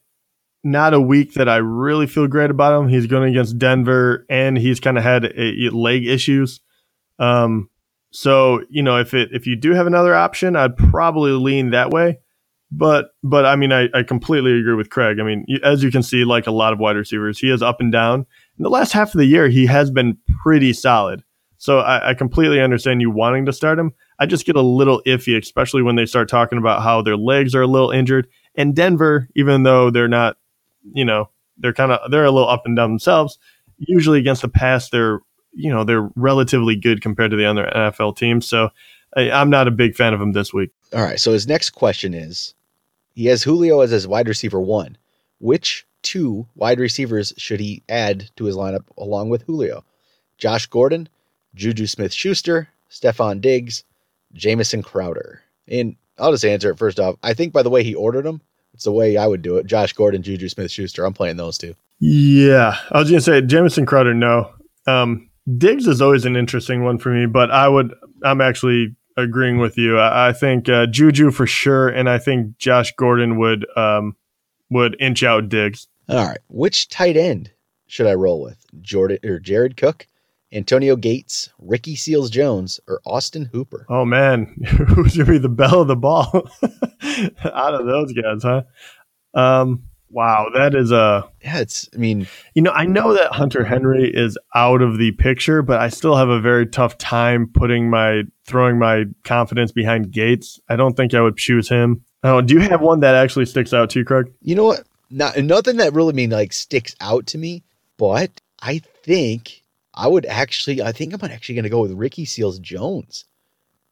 not 0.63 0.93
a 0.93 0.99
week 0.99 1.35
that 1.35 1.47
I 1.47 1.57
really 1.57 2.07
feel 2.07 2.27
great 2.27 2.49
about 2.49 2.77
him. 2.77 2.89
He's 2.89 3.07
going 3.07 3.29
against 3.29 3.57
Denver, 3.57 4.25
and 4.29 4.57
he's 4.57 4.79
kind 4.79 4.97
of 4.97 5.03
had 5.03 5.23
a, 5.23 5.67
a 5.67 5.69
leg 5.69 6.05
issues. 6.05 6.59
Um, 7.19 7.69
so 8.11 8.61
you 8.69 8.83
know, 8.83 8.99
if 8.99 9.13
it 9.13 9.29
if 9.31 9.47
you 9.47 9.55
do 9.55 9.73
have 9.73 9.87
another 9.87 10.15
option, 10.15 10.55
I'd 10.55 10.75
probably 10.75 11.31
lean 11.31 11.69
that 11.69 11.91
way. 11.91 12.19
But 12.69 13.11
but 13.23 13.45
I 13.45 13.55
mean, 13.55 13.71
I, 13.71 13.87
I 13.93 14.03
completely 14.03 14.59
agree 14.59 14.75
with 14.75 14.89
Craig. 14.89 15.19
I 15.19 15.23
mean, 15.23 15.45
as 15.63 15.83
you 15.83 15.91
can 15.91 16.03
see, 16.03 16.25
like 16.25 16.47
a 16.47 16.51
lot 16.51 16.73
of 16.73 16.79
wide 16.79 16.97
receivers, 16.97 17.39
he 17.39 17.49
is 17.49 17.61
up 17.61 17.79
and 17.79 17.91
down. 17.91 18.25
In 18.57 18.63
the 18.63 18.69
last 18.69 18.91
half 18.91 19.13
of 19.13 19.19
the 19.19 19.25
year, 19.25 19.47
he 19.47 19.65
has 19.67 19.89
been 19.89 20.17
pretty 20.43 20.73
solid. 20.73 21.23
So 21.57 21.79
I, 21.79 22.09
I 22.09 22.13
completely 22.13 22.61
understand 22.61 23.01
you 23.01 23.09
wanting 23.09 23.45
to 23.45 23.53
start 23.53 23.79
him. 23.79 23.93
I 24.19 24.25
just 24.25 24.45
get 24.45 24.55
a 24.55 24.61
little 24.61 25.01
iffy, 25.05 25.37
especially 25.37 25.81
when 25.81 25.95
they 25.95 26.05
start 26.05 26.29
talking 26.29 26.57
about 26.57 26.83
how 26.83 27.01
their 27.01 27.17
legs 27.17 27.55
are 27.55 27.61
a 27.61 27.67
little 27.67 27.91
injured. 27.91 28.27
And 28.55 28.75
Denver, 28.75 29.27
even 29.35 29.63
though 29.63 29.89
they're 29.89 30.07
not, 30.07 30.37
you 30.93 31.05
know, 31.05 31.29
they're 31.57 31.73
kind 31.73 31.91
of 31.91 32.11
they're 32.11 32.25
a 32.25 32.31
little 32.31 32.49
up 32.49 32.65
and 32.65 32.75
down 32.75 32.91
themselves. 32.91 33.39
Usually 33.77 34.19
against 34.19 34.41
the 34.41 34.49
pass, 34.49 34.89
they're 34.89 35.19
you 35.53 35.71
know 35.71 35.83
they're 35.83 36.09
relatively 36.15 36.75
good 36.75 37.01
compared 37.01 37.31
to 37.31 37.37
the 37.37 37.45
other 37.45 37.69
NFL 37.73 38.17
teams. 38.17 38.47
So 38.47 38.69
I, 39.15 39.31
I'm 39.31 39.49
not 39.49 39.67
a 39.67 39.71
big 39.71 39.95
fan 39.95 40.13
of 40.13 40.19
them 40.19 40.33
this 40.33 40.53
week. 40.53 40.71
All 40.93 41.03
right. 41.03 41.19
So 41.19 41.31
his 41.33 41.47
next 41.47 41.71
question 41.71 42.13
is, 42.13 42.53
he 43.17 43.25
has 43.25 43.41
Julio 43.41 43.79
as 43.79 43.89
his 43.89 44.07
wide 44.07 44.27
receiver 44.27 44.61
one. 44.61 44.95
Which 45.39 45.87
two 46.03 46.47
wide 46.53 46.79
receivers 46.79 47.33
should 47.35 47.59
he 47.59 47.81
add 47.89 48.29
to 48.35 48.45
his 48.45 48.55
lineup 48.55 48.83
along 48.95 49.29
with 49.29 49.41
Julio? 49.41 49.83
Josh 50.37 50.67
Gordon, 50.67 51.09
Juju 51.55 51.87
Smith 51.87 52.13
Schuster, 52.13 52.69
Stefon 52.91 53.41
Diggs, 53.41 53.83
Jamison 54.33 54.83
Crowder. 54.83 55.41
And 55.67 55.95
I'll 56.19 56.31
just 56.31 56.45
answer 56.45 56.69
it 56.69 56.77
first 56.77 56.99
off. 56.99 57.15
I 57.23 57.33
think 57.33 57.53
by 57.53 57.63
the 57.63 57.71
way 57.71 57.83
he 57.83 57.95
ordered 57.95 58.23
them, 58.23 58.39
it's 58.75 58.83
the 58.83 58.91
way 58.91 59.17
I 59.17 59.25
would 59.25 59.41
do 59.41 59.57
it. 59.57 59.65
Josh 59.65 59.93
Gordon, 59.93 60.21
Juju 60.21 60.47
Smith 60.47 60.69
Schuster. 60.69 61.03
I'm 61.03 61.13
playing 61.13 61.37
those 61.37 61.57
two. 61.57 61.73
Yeah. 61.99 62.77
I 62.91 62.99
was 62.99 63.09
gonna 63.09 63.21
say 63.21 63.41
Jamison 63.41 63.87
Crowder, 63.87 64.13
no. 64.13 64.51
Um, 64.85 65.27
Diggs 65.57 65.87
is 65.87 66.03
always 66.03 66.25
an 66.25 66.35
interesting 66.35 66.83
one 66.83 66.99
for 66.99 67.09
me, 67.09 67.25
but 67.25 67.49
I 67.49 67.67
would 67.67 67.95
I'm 68.23 68.41
actually 68.41 68.95
agreeing 69.17 69.57
with 69.57 69.77
you. 69.77 69.97
I, 69.97 70.29
I 70.29 70.33
think 70.33 70.69
uh, 70.69 70.85
Juju 70.85 71.31
for 71.31 71.47
sure, 71.47 71.89
and 71.89 72.09
I 72.09 72.19
think 72.19 72.57
Josh 72.57 72.93
Gordon 72.95 73.37
would 73.37 73.65
um, 73.75 74.15
would 74.69 74.95
inch 74.99 75.23
out 75.23 75.49
Diggs. 75.49 75.87
All 76.09 76.25
right. 76.25 76.39
Which 76.47 76.87
tight 76.87 77.17
end 77.17 77.51
should 77.87 78.07
I 78.07 78.13
roll 78.13 78.41
with? 78.41 78.65
Jordan 78.81 79.19
or 79.25 79.39
Jared 79.39 79.75
Cook, 79.75 80.07
Antonio 80.53 80.95
Gates, 80.95 81.49
Ricky 81.59 81.95
Seals 81.95 82.29
Jones, 82.29 82.79
or 82.87 83.01
Austin 83.05 83.49
Hooper? 83.51 83.85
Oh 83.89 84.05
man, 84.05 84.55
who's 84.87 85.17
gonna 85.17 85.29
be 85.29 85.37
the 85.37 85.49
belle 85.49 85.81
of 85.81 85.87
the 85.87 85.95
ball 85.95 86.29
out 87.43 87.73
of 87.73 87.85
those 87.85 88.13
guys, 88.13 88.43
huh? 88.43 88.63
Um, 89.33 89.83
wow, 90.09 90.48
that 90.54 90.75
is 90.75 90.92
a 90.92 91.30
yeah. 91.44 91.59
It's 91.59 91.89
I 91.93 91.98
mean, 91.98 92.27
you 92.53 92.62
know, 92.62 92.72
I 92.72 92.86
know 92.86 93.13
that 93.13 93.34
Hunter 93.34 93.63
Henry 93.63 94.10
is 94.13 94.38
out 94.55 94.81
of 94.81 94.98
the 94.98 95.12
picture, 95.12 95.62
but 95.62 95.79
I 95.79 95.89
still 95.89 96.15
have 96.15 96.29
a 96.29 96.39
very 96.39 96.65
tough 96.65 96.98
time 96.98 97.50
putting 97.53 97.89
my 97.89 98.24
throwing 98.46 98.79
my 98.79 99.05
confidence 99.24 99.72
behind 99.72 100.12
Gates. 100.12 100.60
I 100.70 100.75
don't 100.75 100.96
think 100.96 101.13
I 101.13 101.22
would 101.22 101.38
choose 101.38 101.70
him. 101.70 102.03
Oh, 102.24 102.41
do 102.41 102.55
you 102.55 102.62
have 102.62 102.81
one 102.81 103.01
that 103.01 103.15
actually 103.15 103.46
sticks 103.46 103.74
out 103.74 103.89
to 103.91 104.00
you, 104.00 104.05
Craig? 104.05 104.31
You 104.41 104.55
know 104.55 104.65
what? 104.65 104.84
Not 105.10 105.38
nothing 105.38 105.77
that 105.77 105.93
really 105.93 106.13
mean 106.13 106.31
like 106.31 106.51
sticks 106.51 106.96
out 107.00 107.27
to 107.27 107.38
me, 107.38 107.63
but 107.98 108.41
I 108.62 108.79
think 108.79 109.63
I 109.93 110.08
would 110.08 110.25
actually, 110.25 110.81
I 110.81 110.91
think 110.91 111.13
I'm 111.13 111.31
actually 111.31 111.55
going 111.55 111.63
to 111.63 111.70
go 111.70 111.81
with 111.81 111.93
Ricky 111.93 112.25
Seals 112.25 112.60
Jones. 112.60 113.25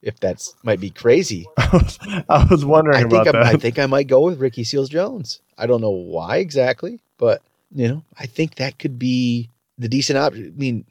If 0.02 0.20
that's 0.20 0.56
might 0.64 0.80
be 0.80 0.92
crazy, 0.92 1.48
I 1.58 2.48
was, 2.50 2.64
wondering 2.64 2.98
I 2.98 3.10
think 3.10 3.26
about 3.28 3.32
that. 3.32 3.46
I 3.46 3.56
think 3.56 3.80
I 3.80 3.88
might 3.88 4.08
go 4.08 4.22
with 4.22 4.40
Ricky 4.40 4.64
Seals 4.64 4.90
Jones. 4.90 5.42
I 5.58 5.66
don't 5.66 5.82
know 5.82 5.90
why 5.90 6.38
exactly, 6.38 7.00
but 7.18 7.42
you 7.74 7.88
know, 7.88 8.04
I 8.20 8.28
think 8.28 8.56
that 8.56 8.78
could 8.78 9.00
be 9.00 9.50
the 9.78 9.88
decent 9.88 10.18
option. 10.18 10.54
I 10.56 10.60
mean, 10.60 10.86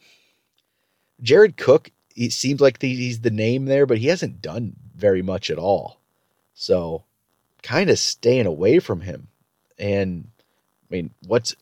Jared 1.23 1.57
Cook, 1.57 1.91
it 2.17 2.33
seems 2.33 2.61
like 2.61 2.81
he's 2.83 3.21
the 3.21 3.31
name 3.31 3.67
there, 3.67 3.87
but 3.87 3.99
he 3.99 4.09
hasn't 4.09 4.43
done 4.43 4.75
very 4.97 5.23
much 5.23 5.49
at 5.49 5.59
all. 5.59 6.01
So, 6.55 7.05
kind 7.63 7.91
of 7.91 7.99
staying 7.99 8.47
away 8.47 8.81
from 8.81 9.03
him. 9.03 9.29
And 9.79 10.29
I 10.91 10.95
mean, 10.95 11.11
what's 11.27 11.55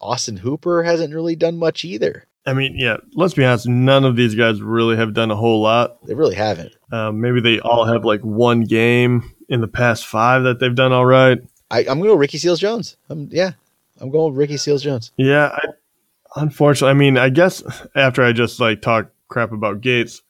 Austin 0.00 0.38
Hooper 0.38 0.82
hasn't 0.82 1.14
really 1.14 1.36
done 1.36 1.56
much 1.56 1.84
either. 1.84 2.26
I 2.48 2.54
mean, 2.54 2.76
yeah, 2.78 2.96
let's 3.12 3.34
be 3.34 3.44
honest, 3.44 3.68
none 3.68 4.06
of 4.06 4.16
these 4.16 4.34
guys 4.34 4.62
really 4.62 4.96
have 4.96 5.12
done 5.12 5.30
a 5.30 5.36
whole 5.36 5.60
lot. 5.60 6.02
They 6.06 6.14
really 6.14 6.34
haven't. 6.34 6.74
Um, 6.90 7.20
maybe 7.20 7.42
they 7.42 7.60
all 7.60 7.84
have 7.84 8.06
like 8.06 8.22
one 8.22 8.62
game 8.62 9.30
in 9.50 9.60
the 9.60 9.68
past 9.68 10.06
five 10.06 10.44
that 10.44 10.58
they've 10.58 10.74
done 10.74 10.90
all 10.90 11.04
right. 11.04 11.38
I, 11.70 11.80
am 11.80 11.98
going 11.98 12.04
to 12.04 12.08
go 12.08 12.14
Ricky 12.14 12.38
Seals 12.38 12.58
Jones. 12.58 12.96
Um, 13.10 13.28
yeah, 13.30 13.52
I'm 14.00 14.10
going 14.10 14.32
with 14.32 14.38
Ricky 14.38 14.56
Seals 14.56 14.82
Jones. 14.82 15.12
Yeah, 15.18 15.50
I, 15.52 16.40
unfortunately, 16.40 16.90
I 16.90 16.94
mean, 16.94 17.18
I 17.18 17.28
guess 17.28 17.62
after 17.94 18.22
I 18.22 18.32
just 18.32 18.60
like 18.60 18.80
talk 18.80 19.10
crap 19.28 19.52
about 19.52 19.82
Gates, 19.82 20.22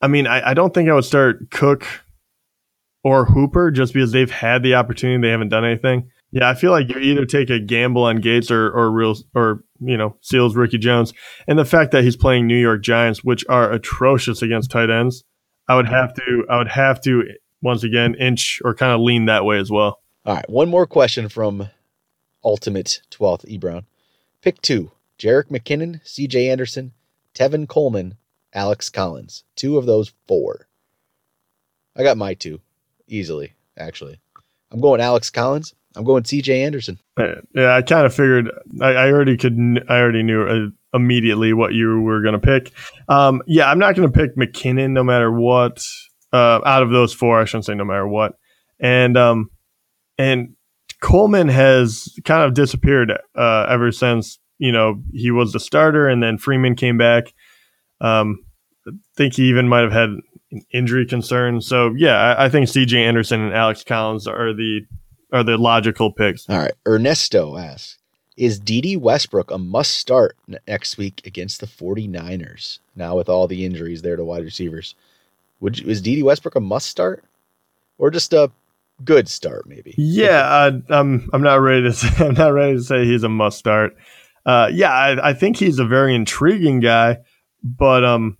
I 0.00 0.06
mean, 0.06 0.28
I, 0.28 0.50
I 0.50 0.54
don't 0.54 0.72
think 0.72 0.88
I 0.88 0.94
would 0.94 1.04
start 1.04 1.50
Cook 1.50 1.84
or 3.02 3.24
Hooper 3.24 3.72
just 3.72 3.94
because 3.94 4.12
they've 4.12 4.30
had 4.30 4.62
the 4.62 4.76
opportunity, 4.76 5.20
they 5.20 5.32
haven't 5.32 5.48
done 5.48 5.64
anything. 5.64 6.08
Yeah, 6.30 6.48
I 6.48 6.54
feel 6.54 6.70
like 6.70 6.88
you 6.88 6.98
either 6.98 7.24
take 7.24 7.50
a 7.50 7.58
gamble 7.58 8.04
on 8.04 8.20
Gates 8.20 8.50
or 8.52 8.70
or 8.70 8.92
real 8.92 9.16
or 9.34 9.64
you 9.80 9.96
know 9.96 10.16
Seals 10.20 10.56
Ricky 10.56 10.78
Jones, 10.78 11.12
and 11.46 11.58
the 11.58 11.64
fact 11.64 11.92
that 11.92 12.04
he's 12.04 12.16
playing 12.16 12.46
New 12.46 12.60
York 12.60 12.82
Giants, 12.82 13.24
which 13.24 13.44
are 13.48 13.72
atrocious 13.72 14.42
against 14.42 14.70
tight 14.70 14.90
ends, 14.90 15.24
I 15.68 15.76
would 15.76 15.88
have 15.88 16.14
to 16.14 16.46
I 16.48 16.58
would 16.58 16.68
have 16.68 17.00
to 17.02 17.24
once 17.62 17.84
again 17.84 18.14
inch 18.14 18.60
or 18.64 18.74
kind 18.74 18.92
of 18.92 19.00
lean 19.00 19.26
that 19.26 19.44
way 19.44 19.58
as 19.58 19.70
well. 19.70 20.00
All 20.24 20.34
right, 20.34 20.48
one 20.48 20.68
more 20.68 20.86
question 20.86 21.28
from 21.28 21.68
Ultimate 22.44 23.02
Twelfth 23.10 23.44
E 23.48 23.58
Brown. 23.58 23.86
Pick 24.42 24.60
two: 24.62 24.92
Jerick 25.18 25.48
McKinnon, 25.48 26.00
C.J. 26.06 26.48
Anderson, 26.48 26.92
Tevin 27.34 27.68
Coleman, 27.68 28.16
Alex 28.52 28.88
Collins. 28.90 29.44
Two 29.56 29.78
of 29.78 29.86
those 29.86 30.12
four. 30.26 30.68
I 31.96 32.02
got 32.02 32.16
my 32.16 32.34
two 32.34 32.60
easily, 33.06 33.54
actually. 33.76 34.20
I'm 34.70 34.80
going 34.80 35.00
Alex 35.00 35.30
Collins. 35.30 35.74
I'm 35.98 36.04
going 36.04 36.22
CJ 36.22 36.64
Anderson. 36.64 36.98
Yeah, 37.18 37.74
I 37.74 37.82
kind 37.82 38.06
of 38.06 38.14
figured. 38.14 38.50
I, 38.80 38.90
I, 38.90 39.10
already 39.10 39.36
could. 39.36 39.84
I 39.88 39.98
already 39.98 40.22
knew 40.22 40.46
uh, 40.46 40.96
immediately 40.96 41.52
what 41.52 41.74
you 41.74 42.00
were 42.00 42.22
going 42.22 42.34
to 42.34 42.38
pick. 42.38 42.72
Um, 43.08 43.42
yeah, 43.48 43.68
I'm 43.68 43.80
not 43.80 43.96
going 43.96 44.10
to 44.10 44.16
pick 44.16 44.36
McKinnon 44.36 44.90
no 44.90 45.02
matter 45.02 45.30
what. 45.30 45.84
Uh, 46.32 46.60
out 46.64 46.82
of 46.82 46.90
those 46.90 47.12
four, 47.12 47.40
I 47.40 47.46
shouldn't 47.46 47.64
say 47.64 47.74
no 47.74 47.84
matter 47.84 48.06
what. 48.06 48.34
And 48.78 49.16
um, 49.16 49.50
and 50.18 50.54
Coleman 51.00 51.48
has 51.48 52.16
kind 52.24 52.42
of 52.44 52.54
disappeared 52.54 53.12
uh, 53.36 53.66
ever 53.68 53.90
since 53.90 54.38
you 54.58 54.70
know 54.70 55.02
he 55.12 55.32
was 55.32 55.52
the 55.52 55.60
starter, 55.60 56.08
and 56.08 56.22
then 56.22 56.38
Freeman 56.38 56.76
came 56.76 56.96
back. 56.96 57.34
Um, 58.00 58.44
I 58.86 58.92
think 59.16 59.34
he 59.34 59.48
even 59.48 59.68
might 59.68 59.82
have 59.82 59.92
had 59.92 60.10
an 60.10 60.62
injury 60.72 61.06
concern. 61.06 61.60
So 61.60 61.92
yeah, 61.96 62.14
I, 62.14 62.44
I 62.44 62.48
think 62.48 62.68
C.J. 62.68 63.02
Anderson 63.02 63.40
and 63.40 63.52
Alex 63.52 63.82
Collins 63.82 64.28
are 64.28 64.52
the 64.54 64.82
are 65.32 65.44
the 65.44 65.56
logical 65.58 66.12
picks. 66.12 66.48
All 66.48 66.58
right, 66.58 66.72
Ernesto 66.86 67.56
asks, 67.56 67.98
"Is 68.36 68.58
Dede 68.58 69.00
Westbrook 69.00 69.50
a 69.50 69.58
must 69.58 69.92
start 69.92 70.36
next 70.66 70.96
week 70.98 71.22
against 71.26 71.60
the 71.60 71.66
49ers? 71.66 72.78
Now 72.96 73.16
with 73.16 73.28
all 73.28 73.46
the 73.46 73.64
injuries 73.64 74.02
there 74.02 74.16
to 74.16 74.24
wide 74.24 74.44
receivers, 74.44 74.94
would 75.60 75.78
you, 75.78 75.88
is 75.88 76.02
Dede 76.02 76.24
Westbrook 76.24 76.54
a 76.54 76.60
must 76.60 76.88
start, 76.88 77.24
or 77.98 78.10
just 78.10 78.32
a 78.32 78.50
good 79.04 79.28
start 79.28 79.68
maybe?" 79.68 79.94
Yeah, 79.96 80.42
I, 80.44 80.94
I'm 80.94 81.28
I'm 81.32 81.42
not 81.42 81.60
ready 81.60 81.82
to 81.82 81.92
say, 81.92 82.24
I'm 82.24 82.34
not 82.34 82.52
ready 82.52 82.76
to 82.76 82.82
say 82.82 83.04
he's 83.04 83.24
a 83.24 83.28
must 83.28 83.58
start. 83.58 83.96
Uh, 84.46 84.70
yeah, 84.72 84.92
I, 84.92 85.30
I 85.30 85.32
think 85.34 85.58
he's 85.58 85.78
a 85.78 85.84
very 85.84 86.14
intriguing 86.14 86.80
guy, 86.80 87.18
but 87.62 88.02
um, 88.02 88.38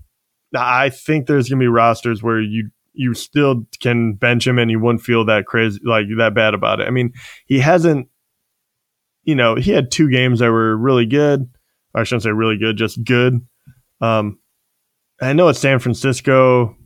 I 0.56 0.88
think 0.88 1.26
there's 1.26 1.50
gonna 1.50 1.60
be 1.60 1.68
rosters 1.68 2.22
where 2.22 2.40
you 2.40 2.70
you 2.98 3.14
still 3.14 3.64
can 3.80 4.14
bench 4.14 4.46
him 4.46 4.58
and 4.58 4.70
you 4.70 4.80
wouldn't 4.80 5.02
feel 5.02 5.24
that 5.24 5.46
crazy 5.46 5.80
like 5.84 6.06
that 6.18 6.34
bad 6.34 6.52
about 6.52 6.80
it. 6.80 6.88
I 6.88 6.90
mean, 6.90 7.12
he 7.46 7.60
hasn't 7.60 8.08
you 9.22 9.34
know, 9.34 9.56
he 9.56 9.72
had 9.72 9.90
two 9.90 10.10
games 10.10 10.38
that 10.40 10.50
were 10.50 10.76
really 10.76 11.04
good. 11.04 11.48
I 11.94 12.04
shouldn't 12.04 12.22
say 12.22 12.30
really 12.30 12.58
good, 12.58 12.76
just 12.76 13.02
good. 13.04 13.40
Um 14.00 14.38
I 15.20 15.32
know 15.32 15.48
it's 15.48 15.58
San 15.58 15.78
Francisco, 15.78 16.76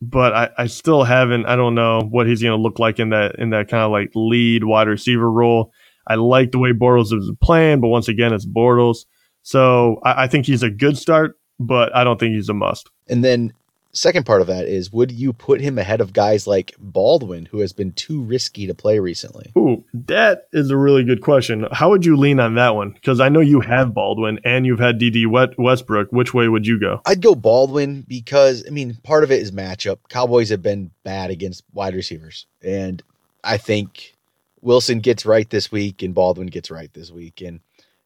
but 0.00 0.32
I, 0.32 0.50
I 0.58 0.66
still 0.66 1.04
haven't 1.04 1.46
I 1.46 1.56
don't 1.56 1.74
know 1.74 2.00
what 2.02 2.26
he's 2.26 2.42
gonna 2.42 2.56
look 2.56 2.78
like 2.78 2.98
in 2.98 3.10
that 3.10 3.36
in 3.38 3.50
that 3.50 3.68
kind 3.68 3.82
of 3.82 3.90
like 3.90 4.10
lead 4.14 4.64
wide 4.64 4.88
receiver 4.88 5.30
role. 5.30 5.72
I 6.06 6.14
like 6.14 6.52
the 6.52 6.58
way 6.58 6.72
Bortles 6.72 7.12
is 7.12 7.30
playing, 7.42 7.80
but 7.80 7.88
once 7.88 8.08
again 8.08 8.32
it's 8.32 8.46
Bortles. 8.46 9.06
So 9.42 10.00
I, 10.04 10.24
I 10.24 10.26
think 10.28 10.46
he's 10.46 10.62
a 10.62 10.70
good 10.70 10.96
start 10.96 11.38
but 11.58 11.94
I 11.94 12.04
don't 12.04 12.18
think 12.18 12.34
he's 12.34 12.48
a 12.48 12.54
must. 12.54 12.90
And 13.08 13.24
then 13.24 13.52
second 13.98 14.24
part 14.24 14.40
of 14.40 14.46
that 14.46 14.66
is 14.66 14.92
would 14.92 15.10
you 15.10 15.32
put 15.32 15.60
him 15.60 15.76
ahead 15.76 16.00
of 16.00 16.12
guys 16.12 16.46
like 16.46 16.74
Baldwin 16.78 17.46
who 17.46 17.58
has 17.58 17.72
been 17.72 17.92
too 17.92 18.22
risky 18.22 18.66
to 18.66 18.74
play 18.74 18.98
recently? 19.00 19.52
Ooh, 19.58 19.84
that 19.92 20.48
is 20.52 20.70
a 20.70 20.76
really 20.76 21.04
good 21.04 21.20
question. 21.20 21.66
How 21.72 21.90
would 21.90 22.06
you 22.06 22.16
lean 22.16 22.38
on 22.38 22.54
that 22.54 22.76
one? 22.76 22.92
Because 22.92 23.20
I 23.20 23.28
know 23.28 23.40
you 23.40 23.60
have 23.60 23.94
Baldwin 23.94 24.38
and 24.44 24.64
you've 24.64 24.78
had 24.78 24.98
Dede 24.98 25.26
Westbrook. 25.26 26.12
Which 26.12 26.32
way 26.32 26.48
would 26.48 26.66
you 26.66 26.78
go? 26.78 27.00
I'd 27.06 27.20
go 27.20 27.34
Baldwin 27.34 28.04
because 28.06 28.64
I 28.66 28.70
mean 28.70 28.96
part 29.02 29.24
of 29.24 29.32
it 29.32 29.42
is 29.42 29.50
matchup. 29.50 29.98
Cowboys 30.08 30.50
have 30.50 30.62
been 30.62 30.92
bad 31.02 31.30
against 31.30 31.64
wide 31.72 31.94
receivers, 31.94 32.46
and 32.62 33.02
I 33.42 33.56
think 33.56 34.16
Wilson 34.60 35.00
gets 35.00 35.26
right 35.26 35.48
this 35.50 35.72
week 35.72 36.02
and 36.02 36.14
Baldwin 36.14 36.48
gets 36.48 36.70
right 36.70 36.92
this 36.94 37.10
week, 37.10 37.40
and 37.40 37.60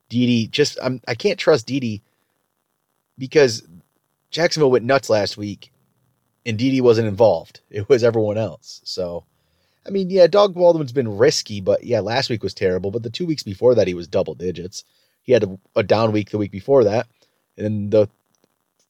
Dede 0.09 0.51
just 0.51 0.79
I'm 0.83 1.01
I 1.07 1.15
can't 1.15 1.39
trust 1.39 1.67
Dede 1.67 2.01
because 3.19 3.63
Jacksonville 4.31 4.71
went 4.71 4.87
nuts 4.87 5.11
last 5.11 5.37
week 5.37 5.72
and 6.45 6.59
Dede 6.59 6.83
wasn't 6.83 7.09
involved. 7.09 7.61
It 7.71 7.89
was 7.89 8.05
everyone 8.05 8.39
else. 8.39 8.81
So, 8.85 9.25
I 9.87 9.91
mean, 9.91 10.11
yeah, 10.11 10.27
Doug 10.27 10.55
Baldwin's 10.55 10.93
been 10.93 11.17
risky, 11.17 11.61
but 11.61 11.85
yeah, 11.85 12.01
last 12.01 12.31
week 12.31 12.43
was 12.43 12.55
terrible. 12.55 12.91
But 12.91 13.03
the 13.03 13.11
two 13.11 13.27
weeks 13.27 13.43
before 13.43 13.75
that, 13.75 13.89
he 13.89 13.95
was 13.95 14.09
double 14.09 14.35
digits. 14.35 14.85
He 15.23 15.33
had 15.33 15.45
a, 15.45 15.59
a 15.77 15.83
down 15.83 16.13
week 16.13 16.31
the 16.31 16.39
week 16.39 16.53
before 16.53 16.85
that. 16.85 17.07
And 17.57 17.91
the 17.91 18.09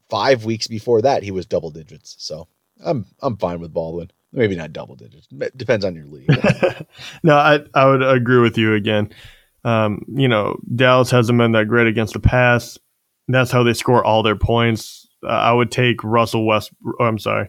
five 0.09 0.45
weeks 0.45 0.67
before 0.67 1.03
that, 1.03 1.23
he 1.23 1.31
was 1.31 1.47
double 1.47 1.71
digits. 1.71 2.17
So 2.19 2.49
I'm 2.85 3.07
I'm 3.21 3.37
fine 3.37 3.61
with 3.61 3.75
Baldwin. 3.75 4.11
Maybe 4.33 4.57
not 4.57 4.73
double 4.73 4.97
digits. 4.97 5.27
Depends 5.57 5.85
on 5.85 5.95
your 5.95 6.07
league. 6.07 6.31
no, 7.23 7.37
I 7.37 7.61
I 7.75 7.87
would 7.87 8.03
agree 8.03 8.39
with 8.39 8.57
you 8.57 8.75
again. 8.75 9.11
Um, 9.65 10.05
you 10.09 10.27
know, 10.27 10.59
Dallas 10.75 11.11
hasn't 11.11 11.39
been 11.39 11.53
that 11.53 11.69
great 11.69 11.87
against 11.87 12.15
the 12.15 12.21
pass 12.21 12.79
that's 13.29 13.51
how 13.51 13.63
they 13.63 13.73
score 13.73 14.05
all 14.05 14.23
their 14.23 14.37
points. 14.37 15.02
Uh, 15.23 15.29
I 15.29 15.53
would 15.53 15.71
take 15.71 16.03
Russell 16.03 16.47
West. 16.47 16.71
Oh, 17.01 17.05
I'm 17.05 17.19
sorry, 17.19 17.49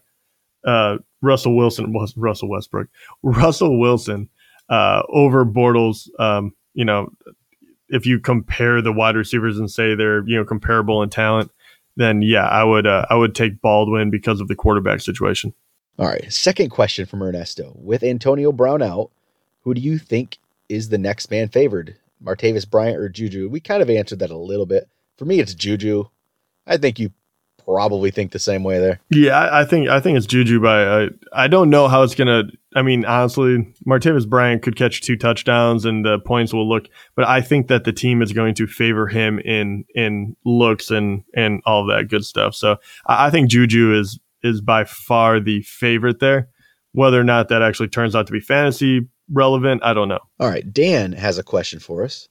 uh, 0.66 0.98
Russell 1.22 1.56
Wilson 1.56 1.94
was 1.94 2.16
Russell 2.16 2.50
Westbrook, 2.50 2.88
Russell 3.24 3.80
Wilson 3.80 4.30
uh, 4.70 5.04
over 5.10 5.46
Bortles. 5.46 6.08
Um, 6.20 6.54
you 6.74 6.86
know, 6.86 7.12
if 7.90 8.06
you 8.06 8.20
compare 8.20 8.82
the 8.82 8.92
wide 8.92 9.16
receivers 9.16 9.60
and 9.60 9.70
say 9.70 9.96
they're 9.96 10.28
you 10.28 10.38
know 10.38 10.46
comparable 10.46 11.02
in 11.04 11.10
talent, 11.10 11.52
then 11.96 12.22
yeah, 12.22 12.48
I 12.48 12.64
would 12.64 12.88
uh, 12.88 13.06
I 13.10 13.16
would 13.16 13.36
take 13.36 13.62
Baldwin 13.62 14.10
because 14.10 14.40
of 14.40 14.48
the 14.48 14.56
quarterback 14.56 15.02
situation. 15.02 15.54
All 16.00 16.08
right, 16.08 16.32
second 16.32 16.70
question 16.70 17.06
from 17.06 17.22
Ernesto: 17.22 17.74
With 17.76 18.04
Antonio 18.04 18.52
Brown 18.52 18.82
out, 18.82 19.12
who 19.62 19.74
do 19.74 19.82
you 19.82 19.98
think 19.98 20.38
is 20.70 20.90
the 20.90 20.98
next 20.98 21.30
man 21.30 21.50
favored? 21.50 21.98
Martavis 22.24 22.70
Bryant 22.70 22.98
or 22.98 23.10
Juju? 23.10 23.50
We 23.50 23.60
kind 23.60 23.82
of 23.82 23.90
answered 23.90 24.20
that 24.20 24.32
a 24.32 24.38
little 24.38 24.66
bit. 24.66 24.88
For 25.18 25.26
me, 25.26 25.40
it's 25.40 25.54
Juju. 25.54 26.06
I 26.66 26.78
think 26.78 26.98
you 26.98 27.12
probably 27.66 28.12
think 28.12 28.32
the 28.32 28.40
same 28.40 28.64
way 28.64 28.80
there. 28.80 29.00
Yeah, 29.10 29.38
I, 29.38 29.62
I 29.62 29.66
think 29.66 29.90
I 29.90 30.00
think 30.00 30.18
it's 30.18 30.28
Juju. 30.28 30.60
By 30.60 30.86
I, 30.86 31.10
I 31.34 31.48
don't 31.48 31.70
know 31.70 31.88
how 31.88 32.04
it's 32.04 32.16
gonna. 32.16 32.44
I 32.76 32.82
mean, 32.82 33.06
honestly, 33.06 33.74
Martavis 33.86 34.28
Bryant 34.28 34.64
could 34.64 34.76
catch 34.76 35.02
two 35.02 35.16
touchdowns 35.16 35.86
and 35.86 36.06
the 36.06 36.20
points 36.20 36.54
will 36.54 36.68
look. 36.68 36.88
But 37.16 37.28
I 37.28 37.42
think 37.42 37.68
that 37.68 37.84
the 37.84 37.94
team 37.94 38.22
is 38.22 38.34
going 38.34 38.56
to 38.56 38.68
favor 38.68 39.08
him 39.08 39.40
in 39.40 39.86
in 39.96 40.36
looks 40.46 40.92
and 40.92 41.24
and 41.36 41.62
all 41.66 41.86
that 41.88 42.08
good 42.10 42.26
stuff. 42.26 42.56
So 42.56 42.78
I, 43.06 43.28
I 43.28 43.30
think 43.30 43.50
Juju 43.50 43.94
is 44.00 44.20
is 44.42 44.62
by 44.62 44.84
far 44.86 45.40
the 45.40 45.62
favorite 45.62 46.20
there. 46.20 46.50
Whether 46.92 47.20
or 47.20 47.24
not 47.24 47.50
that 47.50 47.62
actually 47.62 47.88
turns 47.88 48.16
out 48.16 48.28
to 48.28 48.34
be 48.34 48.40
fantasy 48.40 49.08
relevant, 49.32 49.84
I 49.84 49.94
don't 49.94 50.10
know. 50.10 50.20
All 50.40 50.50
right, 50.50 50.72
Dan 50.72 51.14
has 51.14 51.38
a 51.38 51.44
question 51.44 51.80
for 51.80 52.04
us. 52.04 52.28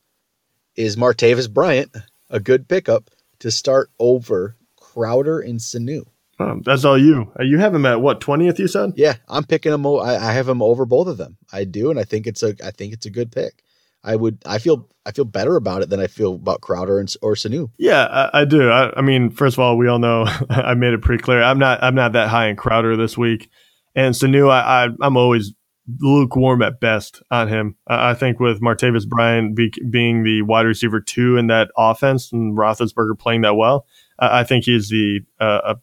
Is 0.77 0.97
Martavis 0.97 1.53
Bryant 1.53 1.95
a 2.31 2.41
good 2.41 2.69
pickup 2.69 3.11
to 3.41 3.51
start 3.51 3.91
over 3.99 4.57
Crowder 4.93 5.41
and 5.41 5.59
Sanu. 5.59 6.07
Um, 6.39 6.63
that's 6.65 6.85
all 6.85 6.99
you. 6.99 7.31
Uh, 7.39 7.45
you 7.45 7.59
have 7.59 7.75
him 7.75 7.87
at 7.87 8.01
what 8.01 8.21
twentieth? 8.21 8.59
You 8.59 8.69
said. 8.69 8.93
Yeah, 8.97 9.15
I'm 9.29 9.45
picking 9.45 9.73
him. 9.73 9.87
I, 9.87 10.17
I 10.17 10.33
have 10.33 10.49
him 10.49 10.63
over 10.63 10.85
both 10.85 11.07
of 11.07 11.19
them. 11.19 11.37
I 11.53 11.65
do, 11.65 11.91
and 11.91 11.99
I 11.99 12.05
think 12.05 12.27
it's 12.27 12.43
a. 12.43 12.55
I 12.65 12.71
think 12.71 12.93
it's 12.93 13.07
a 13.07 13.11
good 13.11 13.31
pick. 13.31 13.63
I 14.03 14.17
would. 14.17 14.43
I 14.47 14.59
feel. 14.59 14.89
I 15.05 15.13
feel 15.13 15.25
better 15.25 15.57
about 15.57 15.83
it 15.83 15.91
than 15.91 16.01
I 16.01 16.07
feel 16.07 16.35
about 16.35 16.61
Crowder 16.61 17.01
and, 17.01 17.13
or 17.23 17.35
Sanu. 17.35 17.71
Yeah, 17.77 18.05
I, 18.05 18.43
I 18.43 18.45
do. 18.45 18.71
I, 18.71 18.97
I, 18.97 19.01
mean, 19.01 19.31
first 19.31 19.57
of 19.57 19.59
all, 19.59 19.77
we 19.77 19.89
all 19.89 19.99
know 19.99 20.27
I 20.51 20.75
made 20.75 20.95
it 20.95 21.03
pretty 21.03 21.23
clear. 21.23 21.43
I'm 21.43 21.59
not. 21.59 21.83
I'm 21.83 21.95
not 21.95 22.13
that 22.13 22.29
high 22.29 22.49
in 22.49 22.57
Crowder 22.57 22.97
this 22.97 23.17
week, 23.17 23.51
and 23.95 24.15
Sanu. 24.15 24.51
I, 24.51 24.87
I 24.87 24.89
I'm 25.01 25.17
always 25.17 25.53
lukewarm 26.01 26.63
at 26.63 26.81
best 26.81 27.23
on 27.31 27.49
him. 27.49 27.77
I 27.87 28.15
think 28.15 28.41
with 28.41 28.61
Martavis 28.61 29.07
Bryant 29.07 29.55
be, 29.57 29.73
being 29.91 30.23
the 30.23 30.43
wide 30.43 30.67
receiver 30.67 31.01
two 31.01 31.37
in 31.37 31.49
that 31.49 31.71
offense 31.77 32.33
and 32.33 32.57
Roethlisberger 32.57 33.19
playing 33.19 33.43
that 33.43 33.57
well, 33.57 33.87
I 34.19 34.45
think 34.45 34.65
he's 34.65 34.89
the 34.89 35.21
uh, 35.41 35.75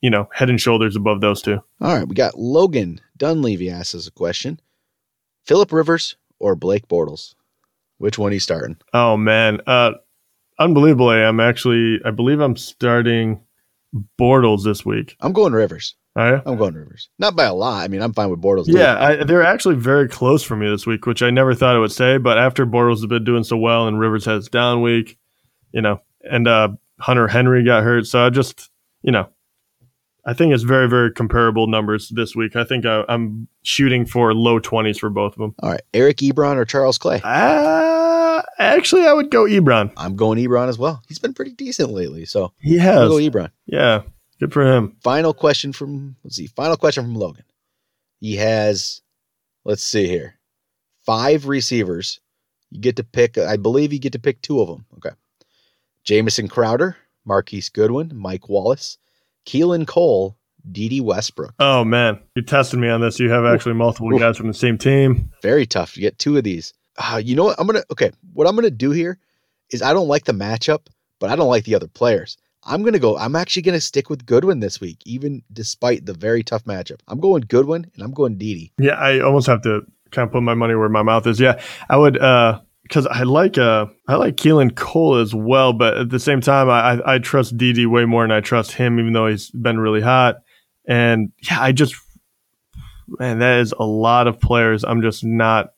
you 0.00 0.10
know 0.10 0.28
head 0.32 0.50
and 0.50 0.60
shoulders 0.60 0.96
above 0.96 1.20
those 1.20 1.40
two. 1.40 1.62
All 1.80 1.96
right, 1.96 2.06
we 2.06 2.14
got 2.14 2.38
Logan 2.38 3.00
Dunleavy 3.16 3.70
asks 3.70 3.94
us 3.94 4.06
a 4.06 4.12
question: 4.12 4.60
Philip 5.44 5.72
Rivers 5.72 6.16
or 6.38 6.54
Blake 6.54 6.88
Bortles? 6.88 7.34
Which 7.98 8.18
one 8.18 8.32
are 8.32 8.34
you 8.34 8.40
starting? 8.40 8.76
Oh 8.92 9.16
man, 9.16 9.60
uh, 9.66 9.92
unbelievably, 10.58 11.22
I'm 11.22 11.40
actually 11.40 12.00
I 12.04 12.10
believe 12.10 12.40
I'm 12.40 12.56
starting 12.56 13.40
Bortles 14.20 14.64
this 14.64 14.84
week. 14.84 15.16
I'm 15.20 15.32
going 15.32 15.52
Rivers. 15.52 15.94
Oh, 16.14 16.42
I'm 16.44 16.58
going 16.58 16.74
Rivers. 16.74 17.08
Not 17.18 17.36
by 17.36 17.44
a 17.44 17.54
lot. 17.54 17.84
I 17.84 17.88
mean, 17.88 18.02
I'm 18.02 18.12
fine 18.12 18.28
with 18.28 18.42
Bortles. 18.42 18.64
Yeah, 18.66 19.02
I, 19.02 19.24
they're 19.24 19.42
actually 19.42 19.76
very 19.76 20.08
close 20.08 20.42
for 20.42 20.56
me 20.56 20.68
this 20.68 20.86
week, 20.86 21.06
which 21.06 21.22
I 21.22 21.30
never 21.30 21.54
thought 21.54 21.74
I 21.74 21.78
would 21.78 21.92
say. 21.92 22.18
But 22.18 22.36
after 22.36 22.66
Bortles 22.66 22.96
has 22.96 23.06
been 23.06 23.24
doing 23.24 23.44
so 23.44 23.56
well 23.56 23.88
and 23.88 23.98
Rivers 23.98 24.26
has 24.26 24.48
down 24.48 24.82
week, 24.82 25.18
you 25.72 25.80
know, 25.80 26.02
and 26.20 26.46
uh, 26.46 26.68
Hunter 27.02 27.28
Henry 27.28 27.64
got 27.64 27.82
hurt, 27.82 28.06
so 28.06 28.24
I 28.24 28.30
just, 28.30 28.70
you 29.02 29.12
know, 29.12 29.28
I 30.24 30.34
think 30.34 30.54
it's 30.54 30.62
very, 30.62 30.88
very 30.88 31.12
comparable 31.12 31.66
numbers 31.66 32.08
this 32.08 32.36
week. 32.36 32.54
I 32.54 32.64
think 32.64 32.86
I, 32.86 33.04
am 33.08 33.48
shooting 33.62 34.06
for 34.06 34.32
low 34.34 34.60
20s 34.60 34.98
for 34.98 35.10
both 35.10 35.32
of 35.32 35.38
them. 35.38 35.54
All 35.60 35.70
right, 35.70 35.82
Eric 35.92 36.18
Ebron 36.18 36.56
or 36.56 36.64
Charles 36.64 36.98
Clay? 36.98 37.20
Uh, 37.24 38.42
actually, 38.58 39.06
I 39.06 39.12
would 39.12 39.30
go 39.30 39.44
Ebron. 39.44 39.92
I'm 39.96 40.16
going 40.16 40.38
Ebron 40.38 40.68
as 40.68 40.78
well. 40.78 41.02
He's 41.08 41.18
been 41.18 41.34
pretty 41.34 41.52
decent 41.52 41.90
lately, 41.90 42.24
so 42.24 42.52
he 42.58 42.78
has. 42.78 42.98
I'll 42.98 43.08
go 43.08 43.16
Ebron. 43.16 43.50
Yeah, 43.66 44.02
Good 44.42 44.52
for 44.52 44.66
him. 44.66 44.96
Final 45.04 45.32
question 45.32 45.72
from 45.72 46.16
let's 46.24 46.34
see. 46.34 46.48
Final 46.48 46.76
question 46.76 47.04
from 47.04 47.14
Logan. 47.14 47.44
He 48.18 48.34
has, 48.34 49.00
let's 49.64 49.84
see 49.84 50.08
here, 50.08 50.34
five 51.06 51.46
receivers. 51.46 52.18
You 52.72 52.80
get 52.80 52.96
to 52.96 53.04
pick. 53.04 53.38
I 53.38 53.56
believe 53.56 53.92
you 53.92 54.00
get 54.00 54.14
to 54.14 54.18
pick 54.18 54.42
two 54.42 54.60
of 54.60 54.66
them. 54.66 54.84
Okay. 54.96 55.14
Jamison 56.04 56.48
Crowder 56.48 56.96
Marquise 57.24 57.68
Goodwin, 57.68 58.12
Mike 58.14 58.48
Wallace, 58.48 58.98
Keelan 59.46 59.86
Cole, 59.86 60.36
Dede 60.70 61.02
Westbrook. 61.02 61.54
Oh 61.58 61.84
man, 61.84 62.20
you're 62.34 62.44
testing 62.44 62.80
me 62.80 62.88
on 62.88 63.00
this. 63.00 63.18
You 63.18 63.30
have 63.30 63.44
actually 63.44 63.74
multiple 63.74 64.16
guys 64.18 64.36
from 64.36 64.48
the 64.48 64.54
same 64.54 64.78
team. 64.78 65.30
Very 65.42 65.66
tough 65.66 65.96
You 65.96 66.02
get 66.02 66.18
two 66.18 66.36
of 66.36 66.44
these. 66.44 66.72
Uh, 66.98 67.20
you 67.22 67.34
know 67.34 67.44
what? 67.44 67.58
I'm 67.58 67.66
gonna 67.66 67.82
okay. 67.90 68.12
What 68.32 68.46
I'm 68.46 68.54
gonna 68.54 68.70
do 68.70 68.90
here 68.90 69.18
is 69.70 69.82
I 69.82 69.92
don't 69.92 70.08
like 70.08 70.24
the 70.24 70.32
matchup, 70.32 70.86
but 71.18 71.30
I 71.30 71.36
don't 71.36 71.48
like 71.48 71.64
the 71.64 71.74
other 71.74 71.88
players. 71.88 72.36
I'm 72.64 72.82
gonna 72.84 73.00
go. 73.00 73.16
I'm 73.16 73.34
actually 73.34 73.62
gonna 73.62 73.80
stick 73.80 74.08
with 74.08 74.24
Goodwin 74.26 74.60
this 74.60 74.80
week, 74.80 74.98
even 75.04 75.42
despite 75.52 76.06
the 76.06 76.14
very 76.14 76.44
tough 76.44 76.64
matchup. 76.64 77.00
I'm 77.08 77.18
going 77.18 77.44
Goodwin 77.48 77.90
and 77.94 78.02
I'm 78.04 78.12
going 78.12 78.36
Dede. 78.36 78.70
Yeah, 78.78 78.94
I 78.94 79.20
almost 79.20 79.48
have 79.48 79.62
to 79.62 79.80
kind 80.12 80.26
of 80.26 80.32
put 80.32 80.42
my 80.42 80.54
money 80.54 80.74
where 80.74 80.88
my 80.88 81.02
mouth 81.02 81.26
is. 81.26 81.40
Yeah, 81.40 81.60
I 81.88 81.96
would 81.96 82.18
uh 82.18 82.60
because 82.82 83.06
I 83.06 83.22
like 83.22 83.58
uh 83.58 83.86
I 84.08 84.16
like 84.16 84.36
Keelan 84.36 84.74
Cole 84.76 85.16
as 85.16 85.34
well, 85.34 85.72
but 85.72 85.96
at 85.96 86.10
the 86.10 86.20
same 86.20 86.40
time 86.40 86.68
I 86.68 86.92
I, 87.02 87.14
I 87.14 87.18
trust 87.18 87.56
Dede 87.56 87.86
way 87.86 88.04
more 88.04 88.22
than 88.24 88.32
I 88.32 88.40
trust 88.40 88.72
him, 88.72 88.98
even 88.98 89.12
though 89.12 89.26
he's 89.26 89.50
been 89.50 89.78
really 89.80 90.00
hot. 90.00 90.36
And 90.86 91.32
yeah, 91.48 91.60
I 91.60 91.72
just 91.72 91.94
man, 93.18 93.38
that 93.40 93.60
is 93.60 93.72
a 93.78 93.84
lot 93.84 94.26
of 94.26 94.40
players. 94.40 94.84
I'm 94.84 95.02
just 95.02 95.24
not 95.24 95.74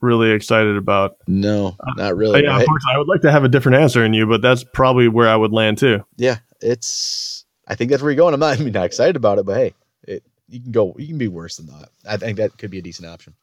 really 0.00 0.30
excited 0.30 0.76
about. 0.76 1.16
No, 1.26 1.74
Uh, 1.80 1.92
not 1.96 2.16
really. 2.16 2.42
yeah, 2.42 2.50
right? 2.50 2.60
of 2.62 2.68
course, 2.68 2.84
I 2.92 2.98
would 2.98 3.08
like 3.08 3.22
to 3.22 3.32
have 3.32 3.44
a 3.44 3.48
different 3.48 3.78
answer 3.78 4.04
in 4.04 4.12
you, 4.14 4.26
but 4.26 4.42
that's 4.42 4.62
probably 4.62 5.08
where 5.08 5.28
I 5.28 5.36
would 5.36 5.52
land 5.52 5.78
too. 5.78 6.04
Yeah, 6.16 6.38
it's. 6.60 7.44
I 7.68 7.74
think 7.74 7.90
that's 7.90 8.02
where 8.02 8.12
you're 8.12 8.16
going. 8.16 8.32
I'm 8.34 8.40
not, 8.40 8.60
I 8.60 8.62
mean, 8.62 8.72
not 8.72 8.84
excited 8.86 9.16
about 9.16 9.38
it, 9.38 9.46
but 9.46 9.56
hey, 9.56 9.74
it, 10.06 10.22
you 10.48 10.60
can 10.60 10.70
go. 10.70 10.94
You 10.98 11.08
can 11.08 11.18
be 11.18 11.28
worse 11.28 11.56
than 11.56 11.66
that. 11.66 11.88
I 12.08 12.16
think 12.16 12.36
that 12.36 12.56
could 12.58 12.70
be 12.70 12.78
a 12.78 12.82
decent 12.82 13.08
option. 13.08 13.34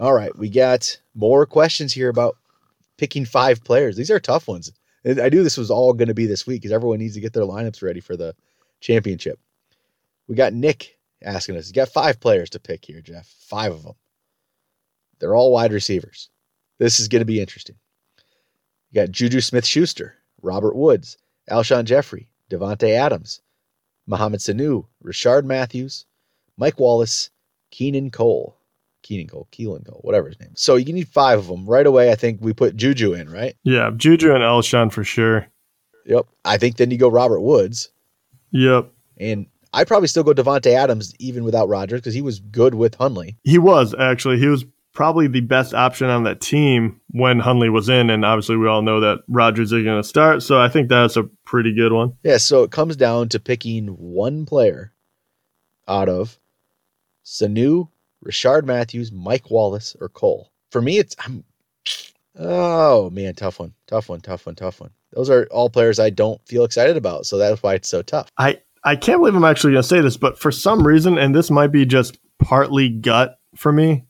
All 0.00 0.14
right, 0.14 0.34
we 0.34 0.48
got 0.48 0.98
more 1.14 1.44
questions 1.44 1.92
here 1.92 2.08
about 2.08 2.38
picking 2.96 3.26
five 3.26 3.62
players. 3.62 3.96
These 3.96 4.10
are 4.10 4.18
tough 4.18 4.48
ones. 4.48 4.72
I 5.04 5.28
knew 5.28 5.42
this 5.42 5.58
was 5.58 5.70
all 5.70 5.92
going 5.92 6.08
to 6.08 6.14
be 6.14 6.24
this 6.24 6.46
week 6.46 6.62
because 6.62 6.72
everyone 6.72 7.00
needs 7.00 7.12
to 7.14 7.20
get 7.20 7.34
their 7.34 7.44
lineups 7.44 7.82
ready 7.82 8.00
for 8.00 8.16
the 8.16 8.34
championship. 8.80 9.38
We 10.26 10.36
got 10.36 10.54
Nick 10.54 10.98
asking 11.22 11.58
us. 11.58 11.68
You 11.68 11.74
got 11.74 11.90
five 11.90 12.18
players 12.18 12.48
to 12.50 12.58
pick 12.58 12.86
here, 12.86 13.02
Jeff. 13.02 13.26
Five 13.40 13.72
of 13.72 13.82
them. 13.82 13.92
They're 15.18 15.34
all 15.34 15.52
wide 15.52 15.72
receivers. 15.72 16.30
This 16.78 16.98
is 16.98 17.08
going 17.08 17.20
to 17.20 17.26
be 17.26 17.40
interesting. 17.40 17.76
You 18.90 19.02
got 19.02 19.10
Juju 19.10 19.42
Smith 19.42 19.66
Schuster, 19.66 20.14
Robert 20.40 20.76
Woods, 20.76 21.18
Alshon 21.50 21.84
Jeffery, 21.84 22.30
Davante 22.50 22.88
Adams, 22.88 23.42
Mohamed 24.06 24.40
Sanu, 24.40 24.86
Rishard 25.04 25.44
Matthews, 25.44 26.06
Mike 26.56 26.80
Wallace, 26.80 27.28
Keenan 27.70 28.10
Cole. 28.10 28.56
Keenan 29.10 29.26
Cole, 29.26 29.48
Keelan 29.50 29.84
Cole, 29.84 29.98
whatever 30.04 30.28
his 30.28 30.38
name. 30.38 30.50
is. 30.54 30.62
So 30.62 30.76
you 30.76 30.92
need 30.92 31.08
five 31.08 31.40
of 31.40 31.48
them. 31.48 31.66
Right 31.66 31.84
away, 31.84 32.12
I 32.12 32.14
think 32.14 32.38
we 32.40 32.52
put 32.52 32.76
Juju 32.76 33.12
in, 33.12 33.28
right? 33.28 33.56
Yeah, 33.64 33.90
Juju 33.96 34.32
and 34.32 34.44
Alshon 34.44 34.92
for 34.92 35.02
sure. 35.02 35.48
Yep. 36.06 36.26
I 36.44 36.58
think 36.58 36.76
then 36.76 36.92
you 36.92 36.96
go 36.96 37.08
Robert 37.10 37.40
Woods. 37.40 37.90
Yep. 38.52 38.92
And 39.18 39.46
I'd 39.72 39.88
probably 39.88 40.06
still 40.06 40.22
go 40.22 40.32
Davante 40.32 40.72
Adams 40.72 41.12
even 41.18 41.42
without 41.42 41.68
Rodgers 41.68 42.00
because 42.00 42.14
he 42.14 42.22
was 42.22 42.38
good 42.38 42.76
with 42.76 42.94
Hundley. 42.94 43.36
He 43.42 43.58
was 43.58 43.96
actually. 43.98 44.38
He 44.38 44.46
was 44.46 44.64
probably 44.92 45.26
the 45.26 45.40
best 45.40 45.74
option 45.74 46.08
on 46.08 46.22
that 46.22 46.40
team 46.40 47.00
when 47.10 47.40
Hundley 47.40 47.68
was 47.68 47.88
in, 47.88 48.10
and 48.10 48.24
obviously 48.24 48.56
we 48.56 48.68
all 48.68 48.82
know 48.82 49.00
that 49.00 49.18
Rodgers 49.26 49.72
is 49.72 49.82
going 49.82 50.00
to 50.00 50.08
start. 50.08 50.44
So 50.44 50.60
I 50.60 50.68
think 50.68 50.88
that's 50.88 51.16
a 51.16 51.24
pretty 51.44 51.74
good 51.74 51.92
one. 51.92 52.12
Yeah, 52.22 52.36
so 52.36 52.62
it 52.62 52.70
comes 52.70 52.94
down 52.94 53.28
to 53.30 53.40
picking 53.40 53.88
one 53.88 54.46
player 54.46 54.92
out 55.88 56.08
of 56.08 56.38
Sanu, 57.24 57.88
Rishard 58.24 58.64
Matthews, 58.64 59.12
Mike 59.12 59.50
Wallace, 59.50 59.96
or 60.00 60.08
Cole. 60.08 60.50
For 60.70 60.80
me, 60.82 60.98
it's 60.98 61.16
I'm 61.18 61.44
oh 62.38 63.10
man, 63.10 63.34
tough 63.34 63.60
one, 63.60 63.74
tough 63.86 64.08
one, 64.08 64.20
tough 64.20 64.46
one, 64.46 64.54
tough 64.54 64.80
one. 64.80 64.90
Those 65.12 65.30
are 65.30 65.46
all 65.50 65.70
players 65.70 65.98
I 65.98 66.10
don't 66.10 66.40
feel 66.46 66.64
excited 66.64 66.96
about, 66.96 67.26
so 67.26 67.38
that's 67.38 67.62
why 67.62 67.74
it's 67.74 67.88
so 67.88 68.02
tough. 68.02 68.28
I 68.38 68.60
I 68.84 68.96
can't 68.96 69.20
believe 69.20 69.34
I'm 69.34 69.44
actually 69.44 69.72
going 69.72 69.82
to 69.82 69.88
say 69.88 70.00
this, 70.00 70.16
but 70.16 70.38
for 70.38 70.50
some 70.50 70.86
reason, 70.86 71.18
and 71.18 71.34
this 71.34 71.50
might 71.50 71.68
be 71.72 71.84
just 71.84 72.18
partly 72.38 72.88
gut 72.88 73.38
for 73.56 73.72
me, 73.72 74.04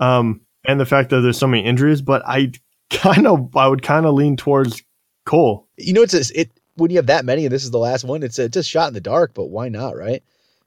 um, 0.00 0.40
and 0.64 0.80
the 0.80 0.86
fact 0.86 1.10
that 1.10 1.20
there's 1.20 1.38
so 1.38 1.46
many 1.46 1.64
injuries, 1.64 2.02
but 2.02 2.22
I 2.26 2.52
kind 2.90 3.26
of 3.26 3.56
I 3.56 3.68
would 3.68 3.82
kind 3.82 4.06
of 4.06 4.14
lean 4.14 4.36
towards 4.36 4.82
Cole. 5.24 5.68
You 5.76 5.92
know, 5.92 6.02
it's 6.02 6.14
a, 6.14 6.40
it 6.40 6.50
when 6.76 6.90
you 6.90 6.96
have 6.96 7.06
that 7.06 7.24
many, 7.24 7.44
and 7.44 7.52
this 7.52 7.64
is 7.64 7.70
the 7.70 7.78
last 7.78 8.04
one. 8.04 8.22
It's 8.22 8.38
a, 8.38 8.44
it's 8.44 8.56
a 8.56 8.62
shot 8.62 8.88
in 8.88 8.94
the 8.94 9.00
dark, 9.00 9.34
but 9.34 9.46
why 9.46 9.68
not, 9.68 9.96
right? 9.96 10.22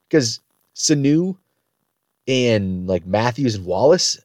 Because 0.08 0.40
Sanu 0.76 1.38
and 2.28 2.88
like 2.88 3.06
Matthews 3.06 3.56
and 3.56 3.66
Wallace, 3.66 4.20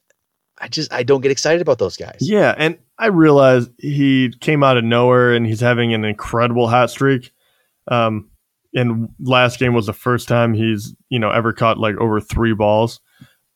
I 0.57 0.67
just 0.67 0.91
I 0.93 1.03
don't 1.03 1.21
get 1.21 1.31
excited 1.31 1.61
about 1.61 1.79
those 1.79 1.97
guys. 1.97 2.17
Yeah, 2.21 2.53
and 2.57 2.77
I 2.97 3.07
realize 3.07 3.69
he 3.77 4.33
came 4.41 4.63
out 4.63 4.77
of 4.77 4.83
nowhere 4.83 5.33
and 5.33 5.45
he's 5.45 5.59
having 5.59 5.93
an 5.93 6.05
incredible 6.05 6.67
hot 6.67 6.89
streak. 6.89 7.31
Um, 7.87 8.29
and 8.73 9.09
last 9.19 9.59
game 9.59 9.73
was 9.73 9.87
the 9.87 9.93
first 9.93 10.27
time 10.27 10.53
he's 10.53 10.95
you 11.09 11.19
know 11.19 11.31
ever 11.31 11.53
caught 11.53 11.77
like 11.77 11.95
over 11.97 12.21
three 12.21 12.53
balls. 12.53 12.99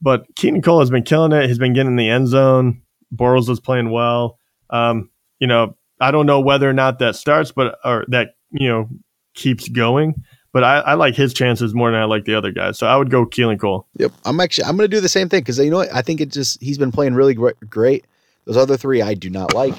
But 0.01 0.25
Keaton 0.35 0.61
Cole 0.61 0.79
has 0.79 0.89
been 0.89 1.03
killing 1.03 1.31
it. 1.31 1.47
He's 1.47 1.59
been 1.59 1.73
getting 1.73 1.91
in 1.91 1.95
the 1.95 2.09
end 2.09 2.27
zone. 2.27 2.81
Bortles 3.15 3.49
is 3.49 3.59
playing 3.59 3.91
well. 3.91 4.39
Um, 4.69 5.09
you 5.39 5.47
know, 5.47 5.77
I 5.99 6.11
don't 6.11 6.25
know 6.25 6.41
whether 6.41 6.69
or 6.69 6.73
not 6.73 6.99
that 6.99 7.15
starts, 7.15 7.51
but 7.51 7.77
or 7.83 8.05
that 8.09 8.35
you 8.51 8.67
know 8.67 8.89
keeps 9.35 9.69
going. 9.69 10.23
But 10.55 10.63
I, 10.63 10.79
I 10.79 10.93
like 10.93 11.15
his 11.15 11.33
chances 11.33 11.73
more 11.73 11.91
than 11.91 11.99
I 11.99 12.05
like 12.05 12.23
the 12.23 12.33
other 12.33 12.49
guys. 12.49 12.79
So 12.79 12.87
I 12.87 12.95
would 12.95 13.09
go 13.11 13.25
Keelan 13.25 13.59
Cole. 13.59 13.85
Yep, 13.97 14.13
I'm 14.23 14.39
actually 14.39 14.63
I'm 14.63 14.77
going 14.77 14.89
to 14.89 14.95
do 14.95 15.01
the 15.01 15.09
same 15.09 15.27
thing 15.27 15.41
because 15.41 15.59
you 15.59 15.69
know 15.69 15.75
what? 15.79 15.93
I 15.93 16.01
think 16.01 16.21
it 16.21 16.29
just 16.31 16.63
he's 16.63 16.77
been 16.77 16.93
playing 16.93 17.13
really 17.13 17.33
gr- 17.33 17.49
great. 17.69 18.05
Those 18.45 18.55
other 18.55 18.77
three 18.77 19.01
I 19.01 19.15
do 19.15 19.29
not 19.29 19.53
like. 19.53 19.73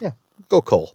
Yeah, 0.00 0.12
go 0.48 0.62
Cole. 0.62 0.94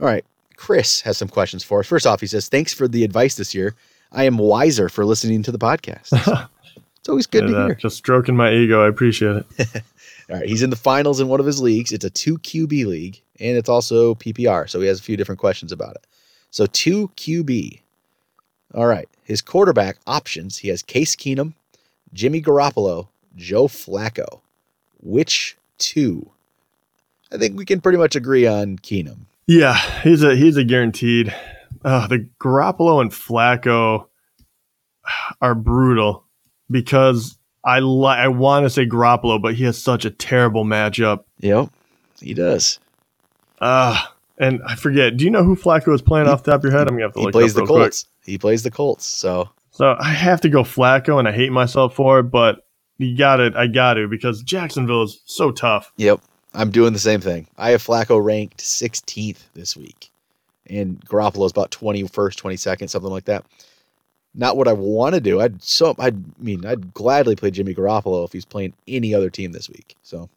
All 0.00 0.06
right, 0.08 0.24
Chris 0.56 1.00
has 1.02 1.16
some 1.16 1.28
questions 1.28 1.62
for 1.62 1.78
us. 1.78 1.86
First 1.86 2.08
off, 2.08 2.20
he 2.20 2.26
says 2.26 2.48
thanks 2.48 2.74
for 2.74 2.88
the 2.88 3.04
advice 3.04 3.36
this 3.36 3.54
year. 3.54 3.76
I 4.10 4.24
am 4.24 4.36
wiser 4.36 4.88
for 4.88 5.04
listening 5.04 5.44
to 5.44 5.52
the 5.52 5.58
podcast. 5.58 6.08
it's 6.96 7.08
always 7.08 7.28
good 7.28 7.44
And, 7.44 7.54
to 7.54 7.66
hear. 7.66 7.74
just 7.76 7.96
stroking 7.98 8.34
my 8.34 8.52
ego. 8.52 8.84
I 8.84 8.88
appreciate 8.88 9.36
it. 9.36 9.46
All 10.28 10.38
right, 10.40 10.48
he's 10.48 10.62
in 10.64 10.70
the 10.70 10.74
finals 10.76 11.20
in 11.20 11.28
one 11.28 11.38
of 11.38 11.46
his 11.46 11.60
leagues. 11.60 11.92
It's 11.92 12.04
a 12.04 12.10
two 12.10 12.36
QB 12.38 12.84
league, 12.86 13.22
and 13.38 13.56
it's 13.56 13.68
also 13.68 14.16
PPR. 14.16 14.68
So 14.68 14.80
he 14.80 14.88
has 14.88 14.98
a 14.98 15.02
few 15.04 15.16
different 15.16 15.38
questions 15.38 15.70
about 15.70 15.94
it. 15.94 16.04
So 16.56 16.64
two 16.64 17.08
QB. 17.18 17.82
All 18.72 18.86
right, 18.86 19.10
his 19.24 19.42
quarterback 19.42 19.98
options. 20.06 20.56
He 20.56 20.68
has 20.68 20.82
Case 20.82 21.14
Keenum, 21.14 21.52
Jimmy 22.14 22.40
Garoppolo, 22.40 23.08
Joe 23.36 23.68
Flacco. 23.68 24.40
Which 25.02 25.58
two? 25.76 26.30
I 27.30 27.36
think 27.36 27.58
we 27.58 27.66
can 27.66 27.82
pretty 27.82 27.98
much 27.98 28.16
agree 28.16 28.46
on 28.46 28.78
Keenum. 28.78 29.26
Yeah, 29.46 29.74
he's 30.00 30.22
a 30.22 30.34
he's 30.34 30.56
a 30.56 30.64
guaranteed. 30.64 31.34
Uh, 31.84 32.06
the 32.06 32.26
Garoppolo 32.40 33.02
and 33.02 33.10
Flacco 33.10 34.06
are 35.42 35.54
brutal 35.54 36.24
because 36.70 37.36
I 37.64 37.80
li- 37.80 38.06
I 38.16 38.28
want 38.28 38.64
to 38.64 38.70
say 38.70 38.86
Garoppolo, 38.86 39.42
but 39.42 39.56
he 39.56 39.64
has 39.64 39.76
such 39.76 40.06
a 40.06 40.10
terrible 40.10 40.64
matchup. 40.64 41.24
Yep, 41.40 41.68
he 42.18 42.32
does. 42.32 42.80
Uh 43.60 44.02
and 44.38 44.60
I 44.66 44.76
forget. 44.76 45.16
Do 45.16 45.24
you 45.24 45.30
know 45.30 45.44
who 45.44 45.56
Flacco 45.56 45.94
is 45.94 46.02
playing 46.02 46.28
off 46.28 46.42
the 46.42 46.52
top 46.52 46.60
of 46.60 46.64
your 46.64 46.72
head? 46.72 46.88
I'm 46.88 46.94
gonna 46.94 47.04
have 47.04 47.12
to 47.14 47.20
He 47.20 47.24
look 47.26 47.32
plays 47.32 47.52
it 47.52 47.54
the 47.54 47.60
real 47.62 47.68
quick. 47.68 47.82
Colts. 47.82 48.06
He 48.24 48.38
plays 48.38 48.62
the 48.62 48.70
Colts. 48.70 49.06
So 49.06 49.48
So 49.70 49.96
I 49.98 50.10
have 50.10 50.40
to 50.42 50.48
go 50.48 50.62
Flacco, 50.62 51.18
and 51.18 51.28
I 51.28 51.32
hate 51.32 51.52
myself 51.52 51.94
for 51.94 52.20
it, 52.20 52.24
but 52.24 52.66
you 52.98 53.16
got 53.16 53.40
it. 53.40 53.54
I 53.56 53.66
got 53.66 53.94
to 53.94 54.08
because 54.08 54.42
Jacksonville 54.42 55.02
is 55.02 55.20
so 55.26 55.50
tough. 55.50 55.92
Yep. 55.96 56.20
I'm 56.54 56.70
doing 56.70 56.94
the 56.94 56.98
same 56.98 57.20
thing. 57.20 57.46
I 57.58 57.70
have 57.70 57.84
Flacco 57.84 58.22
ranked 58.22 58.58
16th 58.58 59.40
this 59.52 59.76
week, 59.76 60.10
and 60.66 60.98
Garoppolo's 61.04 61.50
about 61.50 61.70
21st, 61.70 62.08
22nd, 62.08 62.88
something 62.88 63.10
like 63.10 63.26
that. 63.26 63.44
Not 64.34 64.56
what 64.56 64.68
I 64.68 64.72
want 64.72 65.14
to 65.14 65.20
do. 65.20 65.40
I'd 65.40 65.62
so 65.62 65.94
I 65.98 66.12
mean 66.38 66.64
I'd 66.66 66.92
gladly 66.92 67.36
play 67.36 67.50
Jimmy 67.50 67.74
Garoppolo 67.74 68.24
if 68.24 68.32
he's 68.32 68.44
playing 68.44 68.74
any 68.86 69.14
other 69.14 69.30
team 69.30 69.52
this 69.52 69.68
week. 69.70 69.96
So, 70.02 70.28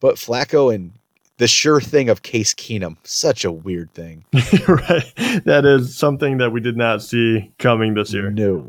but 0.00 0.14
Flacco 0.16 0.74
and 0.74 0.92
the 1.38 1.48
sure 1.48 1.80
thing 1.80 2.08
of 2.08 2.22
Case 2.22 2.52
Keenum, 2.54 2.96
such 3.04 3.44
a 3.44 3.50
weird 3.52 3.92
thing. 3.94 4.24
right. 4.68 5.12
That 5.44 5.62
is 5.64 5.96
something 5.96 6.38
that 6.38 6.50
we 6.50 6.60
did 6.60 6.76
not 6.76 7.02
see 7.02 7.50
coming 7.58 7.94
this 7.94 8.12
year. 8.12 8.30
No. 8.30 8.68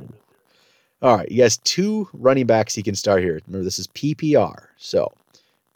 All 1.01 1.15
right, 1.17 1.31
he 1.31 1.39
has 1.39 1.57
two 1.57 2.09
running 2.13 2.45
backs 2.45 2.75
he 2.75 2.83
can 2.83 2.95
start 2.95 3.23
here. 3.23 3.39
Remember, 3.47 3.63
this 3.63 3.79
is 3.79 3.87
PPR. 3.87 4.65
So 4.77 5.11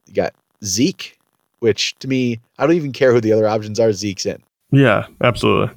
you 0.05 0.13
got 0.13 0.33
Zeke, 0.65 1.17
which 1.59 1.95
to 1.99 2.07
me, 2.09 2.41
I 2.59 2.65
don't 2.67 2.75
even 2.75 2.91
care 2.91 3.13
who 3.13 3.21
the 3.21 3.31
other 3.31 3.47
options 3.47 3.79
are. 3.79 3.93
Zeke's 3.93 4.25
in. 4.25 4.43
Yeah, 4.71 5.05
absolutely. 5.21 5.73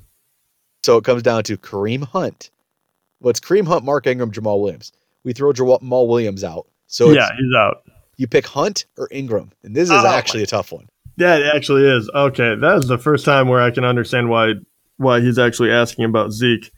So 0.82 0.96
it 0.96 1.04
comes 1.04 1.22
down 1.22 1.44
to 1.44 1.56
Kareem 1.56 2.04
Hunt. 2.04 2.50
Well, 3.20 3.32
Kareem 3.34 3.66
Hunt, 3.68 3.84
Mark 3.84 4.06
Ingram, 4.06 4.32
Jamaal 4.32 4.60
Williams. 4.60 4.92
We 5.24 5.32
throw 5.32 5.52
Jamaal 5.52 6.08
Williams 6.08 6.42
out. 6.44 6.66
So 6.88 7.10
yeah, 7.10 7.28
he's 7.36 7.54
out. 7.56 7.82
you 8.16 8.26
pick 8.26 8.46
Hunt 8.46 8.86
or 8.98 9.08
Ingram. 9.12 9.50
And 9.62 9.74
this 9.76 9.84
is 9.90 9.94
Oh, 9.94 10.06
actually 10.06 10.42
a 10.42 10.46
tough 10.46 10.72
one. 10.72 10.88
That 11.18 11.42
actually 11.54 11.86
is 11.86 12.10
okay. 12.14 12.54
That 12.56 12.76
is 12.78 12.88
the 12.88 12.98
first 12.98 13.24
time 13.24 13.48
where 13.48 13.60
I 13.62 13.70
can 13.70 13.84
understand 13.84 14.28
why 14.28 14.54
why 14.98 15.20
he's 15.20 15.38
actually 15.38 15.70
asking 15.70 16.04
about 16.04 16.32
Zeke, 16.32 16.70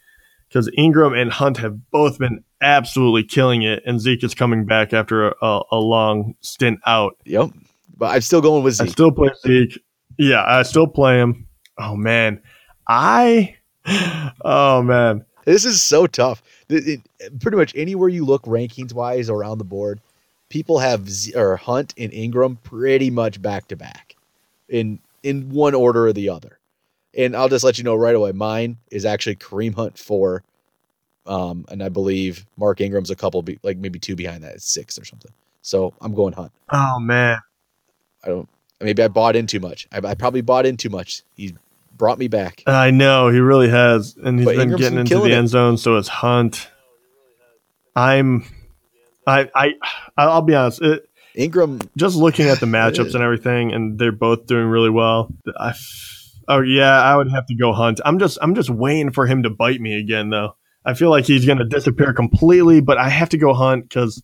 because 0.49 0.71
Ingram 0.77 1.15
and 1.15 1.31
Hunt 1.33 1.59
have 1.59 1.91
both 1.91 2.19
been 2.19 2.45
absolutely 2.61 3.23
killing 3.25 3.63
it, 3.63 3.83
and 3.87 4.01
Zeke 4.01 4.25
is 4.25 4.35
coming 4.35 4.65
back 4.67 4.93
after 4.93 5.29
a, 5.29 5.35
a, 5.43 5.63
a 5.73 5.77
long 5.79 6.35
stint 6.41 6.81
out. 6.87 7.17
Yep. 7.25 7.51
But 7.97 8.15
I'm 8.15 8.21
still 8.21 8.41
going 8.41 8.63
with 8.65 8.81
I 8.81 8.85
Zeke. 8.85 8.93
still 8.93 9.11
play 9.13 9.31
Zeke. 9.47 9.81
Yeah, 10.19 10.45
I 10.45 10.63
still 10.63 10.87
play 10.89 11.19
him. 11.21 11.47
Oh 11.79 11.95
man, 11.97 12.41
I, 12.89 13.57
oh 14.45 14.83
man, 14.83 15.25
This 15.45 15.65
is 15.65 15.83
so 15.83 16.07
tough. 16.07 16.43
It- 16.69 17.01
it- 17.21 17.41
pretty 17.41 17.57
much 17.57 17.73
anywhere 17.77 18.09
you 18.09 18.25
look, 18.25 18.43
rankings 18.45 18.93
wise, 18.93 19.29
around 19.31 19.59
the 19.59 19.65
board, 19.65 20.01
people 20.49 20.79
have 20.79 21.09
Z- 21.11 21.35
or 21.35 21.57
Hunt 21.57 21.95
and 21.99 22.13
Ingram 22.13 22.57
pretty 22.57 23.11
much 23.11 23.41
back 23.43 23.69
to 23.69 23.77
back, 23.77 24.08
in 24.69 25.01
in 25.23 25.51
one 25.51 25.75
order 25.75 26.07
or 26.07 26.13
the 26.13 26.29
other. 26.29 26.59
And 27.17 27.35
I'll 27.35 27.49
just 27.49 27.65
let 27.65 27.79
you 27.79 27.85
know 27.85 27.95
right 27.97 28.15
away. 28.15 28.33
Mine 28.33 28.77
is 28.91 29.05
actually 29.05 29.37
Kareem 29.37 29.75
Hunt 29.75 29.99
four, 29.99 30.45
um, 31.27 31.65
and 31.71 31.83
I 31.83 31.89
believe 31.89 32.47
Mark 32.57 32.81
Ingram's 32.81 33.11
a 33.11 33.17
couple, 33.17 33.43
be, 33.43 33.59
like 33.63 33.77
maybe 33.79 33.99
two 33.99 34.15
behind 34.15 34.45
that. 34.45 34.55
It's 34.55 34.71
six 34.73 34.99
or 34.99 35.05
something. 35.05 35.33
So 35.63 35.95
I'm 36.01 36.15
going 36.15 36.35
Hunt. 36.35 36.53
oh 36.71 36.99
man. 37.01 37.39
I 38.25 38.29
don't. 38.29 38.49
Maybe 38.81 39.03
I 39.03 39.09
bought 39.09 39.35
in 39.37 39.47
too 39.47 39.59
much. 39.61 39.89
I, 39.91 39.99
I 39.99 40.15
probably 40.15 40.41
bought 40.41 40.65
in 40.67 40.77
too 40.77 40.89
much. 40.91 41.23
He 41.35 41.55
brought 41.97 42.19
me 42.19 42.29
back. 42.29 42.63
I 42.67 42.91
know 42.93 43.29
he 43.29 43.41
really 43.41 43.69
has, 43.69 44.17
and 44.23 44.39
he's 44.39 44.45
But 44.47 44.53
been 44.53 44.61
Ingram's 44.63 44.81
getting 44.81 44.97
been 44.99 45.07
into 45.07 45.21
the 45.21 45.33
it. 45.33 45.37
end 45.37 45.49
zone. 45.49 45.77
So 45.79 45.97
it's 45.97 46.09
Hunt. 46.09 46.69
I'm, 47.97 48.45
I, 49.27 49.51
I, 49.55 49.75
I'll 50.17 50.43
be 50.43 50.55
honest. 50.55 50.81
It, 50.83 51.08
Ingram, 51.39 51.81
just 51.97 52.17
looking 52.17 52.49
at 52.49 52.61
the 52.61 52.67
matchups 52.67 53.15
and 53.15 53.23
everything, 53.23 53.73
and 53.73 53.99
they're 53.99 54.13
both 54.13 54.47
doing 54.47 54.67
really 54.67 54.91
well. 54.91 55.33
I, 55.57 55.73
oh 56.49 56.61
yeah, 56.61 57.01
I 57.01 57.17
would 57.17 57.31
have 57.31 57.47
to 57.47 57.55
go 57.55 57.73
Hunt. 57.73 58.01
I'm 58.05 58.19
just, 58.19 58.39
I'm 58.43 58.55
just 58.55 58.71
waiting 58.71 59.13
for 59.13 59.27
him 59.27 59.45
to 59.45 59.51
bite 59.51 59.81
me 59.81 59.99
again, 59.99 60.31
though. 60.31 60.57
I 60.85 60.95
feel 60.95 61.11
like 61.11 61.27
he's 61.27 61.47
going 61.47 61.59
to 61.59 61.65
disappear 61.65 62.13
completely, 62.13 62.81
but 62.81 62.99
I 62.99 63.09
have 63.09 63.29
to 63.31 63.39
go 63.39 63.55
Hunt 63.55 63.89
because 63.89 64.23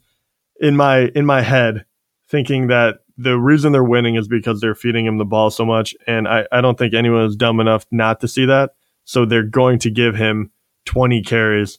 in 0.61 0.77
my 0.77 1.11
in 1.15 1.27
my 1.27 1.43
head, 1.43 1.85
thinking 2.29 2.69
that 2.69 3.01
the 3.17 3.39
reason 3.39 3.73
they're 3.73 3.85
winning 3.85 4.17
is 4.17 4.29
because 4.29 4.61
they're 4.61 4.75
feeding 4.75 5.07
him 5.07 5.19
the 5.19 5.25
ball 5.25 5.51
so 5.51 5.65
much, 5.65 5.95
and 6.07 6.27
I, 6.27 6.47
I 6.51 6.61
don't 6.61 6.77
think 6.77 6.95
anyone 6.95 7.25
is 7.25 7.37
dumb 7.37 7.61
enough 7.61 7.87
not 7.91 8.21
to 8.21 8.29
see 8.29 8.47
that. 8.47 8.73
So 9.05 9.25
they're 9.25 9.43
going 9.43 9.79
to 9.81 9.91
give 9.91 10.17
him 10.17 10.51
20 10.87 11.23
carries 11.23 11.79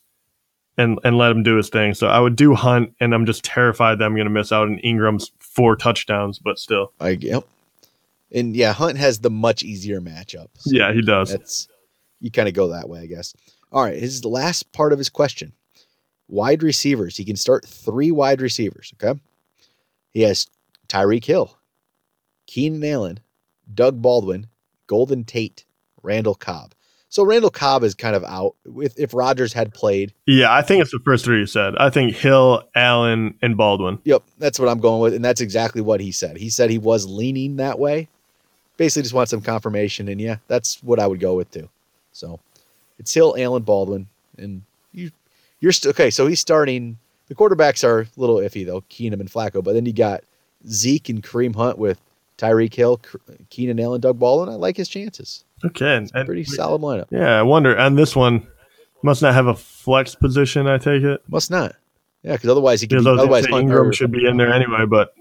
and 0.78 1.00
and 1.04 1.18
let 1.18 1.32
him 1.32 1.44
do 1.44 1.56
his 1.56 1.70
thing. 1.70 1.94
So 1.94 2.08
I 2.08 2.20
would 2.20 2.36
do 2.36 2.54
Hunt, 2.54 2.94
and 3.00 3.14
I'm 3.14 3.26
just 3.26 3.44
terrified 3.44 4.00
that 4.00 4.06
I'm 4.06 4.16
going 4.16 4.26
to 4.26 4.32
miss 4.32 4.52
out 4.52 4.68
on 4.68 4.80
Ingram's 4.80 5.32
four 5.40 5.76
touchdowns, 5.76 6.40
but 6.40 6.60
still, 6.60 6.92
I 7.00 7.10
yep. 7.10 7.46
And 8.32 8.56
yeah, 8.56 8.74
Hunt 8.74 8.98
has 8.98 9.20
the 9.20 9.30
much 9.30 9.64
easier 9.64 10.02
matchup. 10.02 10.48
So 10.58 10.72
yeah, 10.76 10.92
he 10.92 11.02
does. 11.02 11.32
That's 11.32 11.68
you 12.20 12.32
kind 12.32 12.48
of 12.48 12.54
go 12.54 12.70
that 12.70 12.90
way, 12.90 13.02
I 13.02 13.06
guess. 13.06 13.34
All 13.72 13.84
right, 13.84 13.98
his 13.98 14.26
last 14.26 14.72
part 14.72 14.94
of 14.94 15.00
his 15.00 15.10
question. 15.10 15.54
Wide 16.28 16.64
receivers. 16.64 17.18
He 17.18 17.26
can 17.26 17.36
start 17.36 17.66
three 17.66 18.12
wide 18.12 18.42
receivers. 18.42 18.94
Okay. 18.96 19.20
He 20.12 20.22
has 20.22 20.48
Tyreek 20.88 21.26
Hill, 21.26 21.58
Keenan 22.48 22.84
Allen, 22.84 23.20
Doug 23.74 24.02
Baldwin, 24.02 24.48
Golden 24.88 25.24
Tate, 25.24 25.66
Randall 26.02 26.36
Cobb. 26.36 26.75
So 27.16 27.24
Randall 27.24 27.50
Cobb 27.50 27.86
is 27.86 27.96
kind 27.96 28.14
of 28.14 28.26
out. 28.26 28.56
With 28.66 29.00
if 29.00 29.14
Rodgers 29.14 29.54
had 29.54 29.74
played, 29.74 30.14
Yeah, 30.26 30.54
I 30.54 30.62
think 30.62 30.82
it's 30.82 30.92
the 30.92 31.00
first 31.06 31.24
three 31.24 31.40
you 31.40 31.46
said. 31.46 31.74
I 31.78 31.90
think 31.90 32.14
Hill, 32.14 32.68
Allen, 32.76 33.36
and 33.42 33.56
Baldwin. 33.56 34.00
Yep, 34.04 34.22
that's 34.38 34.60
what 34.60 34.68
I'm 34.68 34.82
going 34.82 35.00
with, 35.00 35.14
and 35.14 35.24
that's 35.24 35.40
exactly 35.40 35.82
what 35.82 36.02
he 36.02 36.12
said. 36.12 36.36
He 36.36 36.50
said 36.50 36.70
he 36.70 36.78
was 36.78 37.06
leaning 37.06 37.56
that 37.56 37.80
way. 37.80 38.10
Basically, 38.76 39.04
just 39.04 39.14
want 39.14 39.30
some 39.30 39.40
confirmation, 39.40 40.10
and 40.10 40.20
yeah, 40.20 40.40
that's 40.50 40.84
what 40.84 41.00
I 41.00 41.08
would 41.08 41.22
go 41.22 41.36
with 41.36 41.50
too. 41.52 41.70
So 42.12 42.42
it's 43.00 43.14
Hill, 43.14 43.34
Allen, 43.38 43.64
Baldwin, 43.64 44.08
and 44.38 44.64
you, 44.92 45.10
you're 45.62 45.72
still 45.72 45.92
okay. 45.92 46.10
So 46.10 46.28
he's 46.28 46.42
starting. 46.42 46.98
The 47.30 47.36
quarterbacks 47.36 47.86
are 47.86 48.02
a 48.02 48.08
little 48.18 48.40
iffy 48.40 48.66
though, 48.66 48.82
Keenum 48.90 49.22
and 49.22 49.32
Flacco, 49.32 49.64
but 49.64 49.72
then 49.72 49.86
you 49.86 49.94
got 49.94 50.26
Zeke 50.68 51.08
and 51.08 51.24
Kareem 51.24 51.56
Hunt 51.56 51.78
with 51.78 52.02
Tyreek 52.38 52.74
Hill, 52.74 52.98
K- 52.98 53.38
Keenan 53.50 53.80
Allen, 53.80 54.02
Doug 54.02 54.20
Baldwin. 54.20 54.54
I 54.54 54.58
like 54.58 54.76
his 54.76 54.90
chances. 54.90 55.45
Okay, 55.68 55.96
and, 55.98 56.12
and- 56.14 56.26
Pretty 56.26 56.44
solid 56.44 56.82
lineup. 56.82 57.08
Yeah, 57.12 57.40
I 57.40 57.44
wonder. 57.44 57.76
And 57.76 57.98
this 57.98 58.16
one 58.16 58.48
must 59.04 59.22
not 59.22 59.34
have 59.34 59.48
a 59.48 59.56
flex 59.56 60.16
position. 60.16 60.68
I 60.68 60.78
take 60.78 61.04
it 61.04 61.22
Must 61.28 61.52
not. 61.52 61.76
Yeah, 62.24 62.34
because 62.34 62.50
otherwise 62.50 62.82
he 62.82 62.88
could. 62.88 63.04
Be, 63.04 63.08
I 63.08 63.12
was 63.12 63.18
gonna 63.18 63.22
otherwise 63.22 63.46
Ingram 63.48 63.92
should 63.92 64.12
be 64.12 64.26
in 64.26 64.38
there 64.38 64.52
anyway. 64.52 64.86
But 64.90 65.14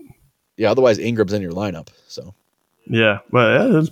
yeah, 0.57 0.71
otherwise 0.71 0.99
Ingram's 0.99 1.35
in 1.35 1.43
your 1.43 1.53
lineup. 1.53 1.89
So 2.09 2.35
yeah, 2.87 3.19
but 3.31 3.61
yeah, 3.73 3.79
it's 3.81 3.91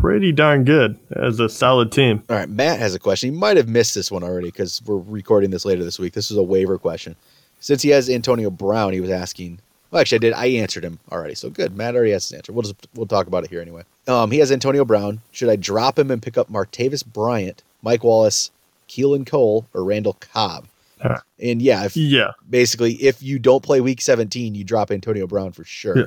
pretty 0.00 0.32
darn 0.32 0.64
good 0.64 0.98
as 1.12 1.38
a 1.38 1.48
solid 1.48 1.92
team. 1.92 2.22
All 2.28 2.36
right, 2.36 2.48
Matt 2.48 2.80
has 2.80 2.94
a 2.94 2.98
question. 2.98 3.32
He 3.32 3.38
might 3.38 3.56
have 3.56 3.68
missed 3.68 3.94
this 3.94 4.10
one 4.10 4.24
already 4.24 4.48
because 4.48 4.82
we're 4.84 4.96
recording 4.96 5.50
this 5.50 5.64
later 5.64 5.84
this 5.84 5.98
week. 5.98 6.12
This 6.12 6.30
is 6.30 6.36
a 6.36 6.42
waiver 6.42 6.76
question. 6.76 7.14
Since 7.60 7.82
he 7.82 7.90
has 7.90 8.10
Antonio 8.10 8.50
Brown, 8.50 8.92
he 8.92 9.00
was 9.00 9.10
asking. 9.10 9.60
Well, 9.90 10.00
actually, 10.00 10.16
I 10.16 10.20
did. 10.20 10.32
I 10.34 10.46
answered 10.46 10.84
him 10.84 10.98
already. 11.10 11.34
So 11.34 11.48
good. 11.50 11.76
Matt 11.76 11.94
already 11.94 12.12
has 12.12 12.28
his 12.28 12.36
answer. 12.36 12.52
We'll 12.52 12.62
just 12.62 12.86
we'll 12.94 13.06
talk 13.06 13.26
about 13.26 13.44
it 13.44 13.50
here 13.50 13.60
anyway. 13.60 13.82
Um, 14.06 14.30
he 14.30 14.38
has 14.38 14.52
Antonio 14.52 14.84
Brown. 14.84 15.20
Should 15.32 15.48
I 15.48 15.56
drop 15.56 15.98
him 15.98 16.10
and 16.10 16.22
pick 16.22 16.36
up 16.36 16.50
Martavis 16.50 17.04
Bryant, 17.06 17.62
Mike 17.82 18.04
Wallace, 18.04 18.50
Keelan 18.88 19.26
Cole, 19.26 19.66
or 19.72 19.84
Randall 19.84 20.14
Cobb? 20.20 20.66
Huh. 21.00 21.18
And 21.38 21.62
yeah, 21.62 21.84
if 21.84 21.96
Yeah, 21.96 22.32
basically 22.50 22.94
if 22.94 23.22
you 23.22 23.38
don't 23.38 23.62
play 23.62 23.80
Week 23.80 24.00
17, 24.00 24.54
you 24.54 24.64
drop 24.64 24.90
Antonio 24.90 25.26
Brown 25.26 25.52
for 25.52 25.64
sure. 25.64 25.96
Yeah. 25.96 26.04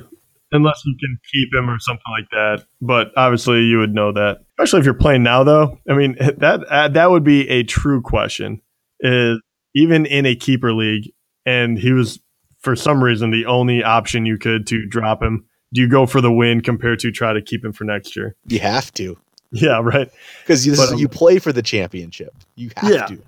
unless 0.52 0.82
you 0.84 0.94
can 1.00 1.18
keep 1.32 1.48
him 1.54 1.70
or 1.70 1.78
something 1.80 2.02
like 2.10 2.28
that. 2.30 2.66
But 2.82 3.10
obviously, 3.16 3.60
you 3.62 3.78
would 3.78 3.94
know 3.94 4.12
that, 4.12 4.42
especially 4.58 4.80
if 4.80 4.84
you're 4.84 4.94
playing 4.94 5.22
now. 5.22 5.44
Though, 5.44 5.78
I 5.88 5.94
mean, 5.94 6.16
that 6.38 6.64
uh, 6.68 6.88
that 6.88 7.10
would 7.10 7.24
be 7.24 7.48
a 7.48 7.62
true 7.64 8.00
question. 8.02 8.60
Is 9.00 9.40
even 9.74 10.04
in 10.06 10.26
a 10.26 10.36
keeper 10.36 10.72
league, 10.72 11.10
and 11.46 11.78
he 11.78 11.92
was 11.92 12.20
for 12.62 12.74
some 12.76 13.02
reason 13.02 13.30
the 13.30 13.46
only 13.46 13.82
option 13.82 14.24
you 14.26 14.38
could 14.38 14.66
to 14.68 14.86
drop 14.86 15.22
him. 15.22 15.44
Do 15.72 15.80
you 15.80 15.88
go 15.88 16.06
for 16.06 16.20
the 16.20 16.32
win 16.32 16.60
compared 16.60 16.98
to 17.00 17.10
try 17.10 17.32
to 17.32 17.40
keep 17.42 17.64
him 17.64 17.72
for 17.72 17.84
next 17.84 18.14
year? 18.16 18.34
You 18.46 18.58
have 18.60 18.92
to 18.94 19.18
Yeah, 19.50 19.80
right. 19.82 20.10
because 20.42 20.66
you, 20.66 20.74
um, 20.74 20.98
you 20.98 21.08
play 21.08 21.38
for 21.38 21.52
the 21.52 21.62
championship. 21.62 22.34
You 22.56 22.70
have 22.76 22.90
Yeah. 22.92 23.06
to. 23.06 23.18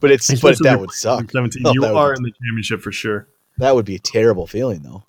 But 0.00 0.10
it's 0.10 0.40
but 0.40 0.58
that 0.62 0.80
would 0.80 0.90
suck. 0.90 1.30
17. 1.30 1.62
Oh, 1.64 1.72
you 1.74 1.84
are 1.84 2.12
in 2.12 2.22
the 2.22 2.30
championship 2.32 2.80
for 2.82 2.92
sure. 2.92 3.26
That 3.58 3.74
would 3.74 3.84
be 3.84 3.94
a 3.94 3.98
terrible 4.00 4.46
feeling, 4.46 4.82
though. 4.82 5.04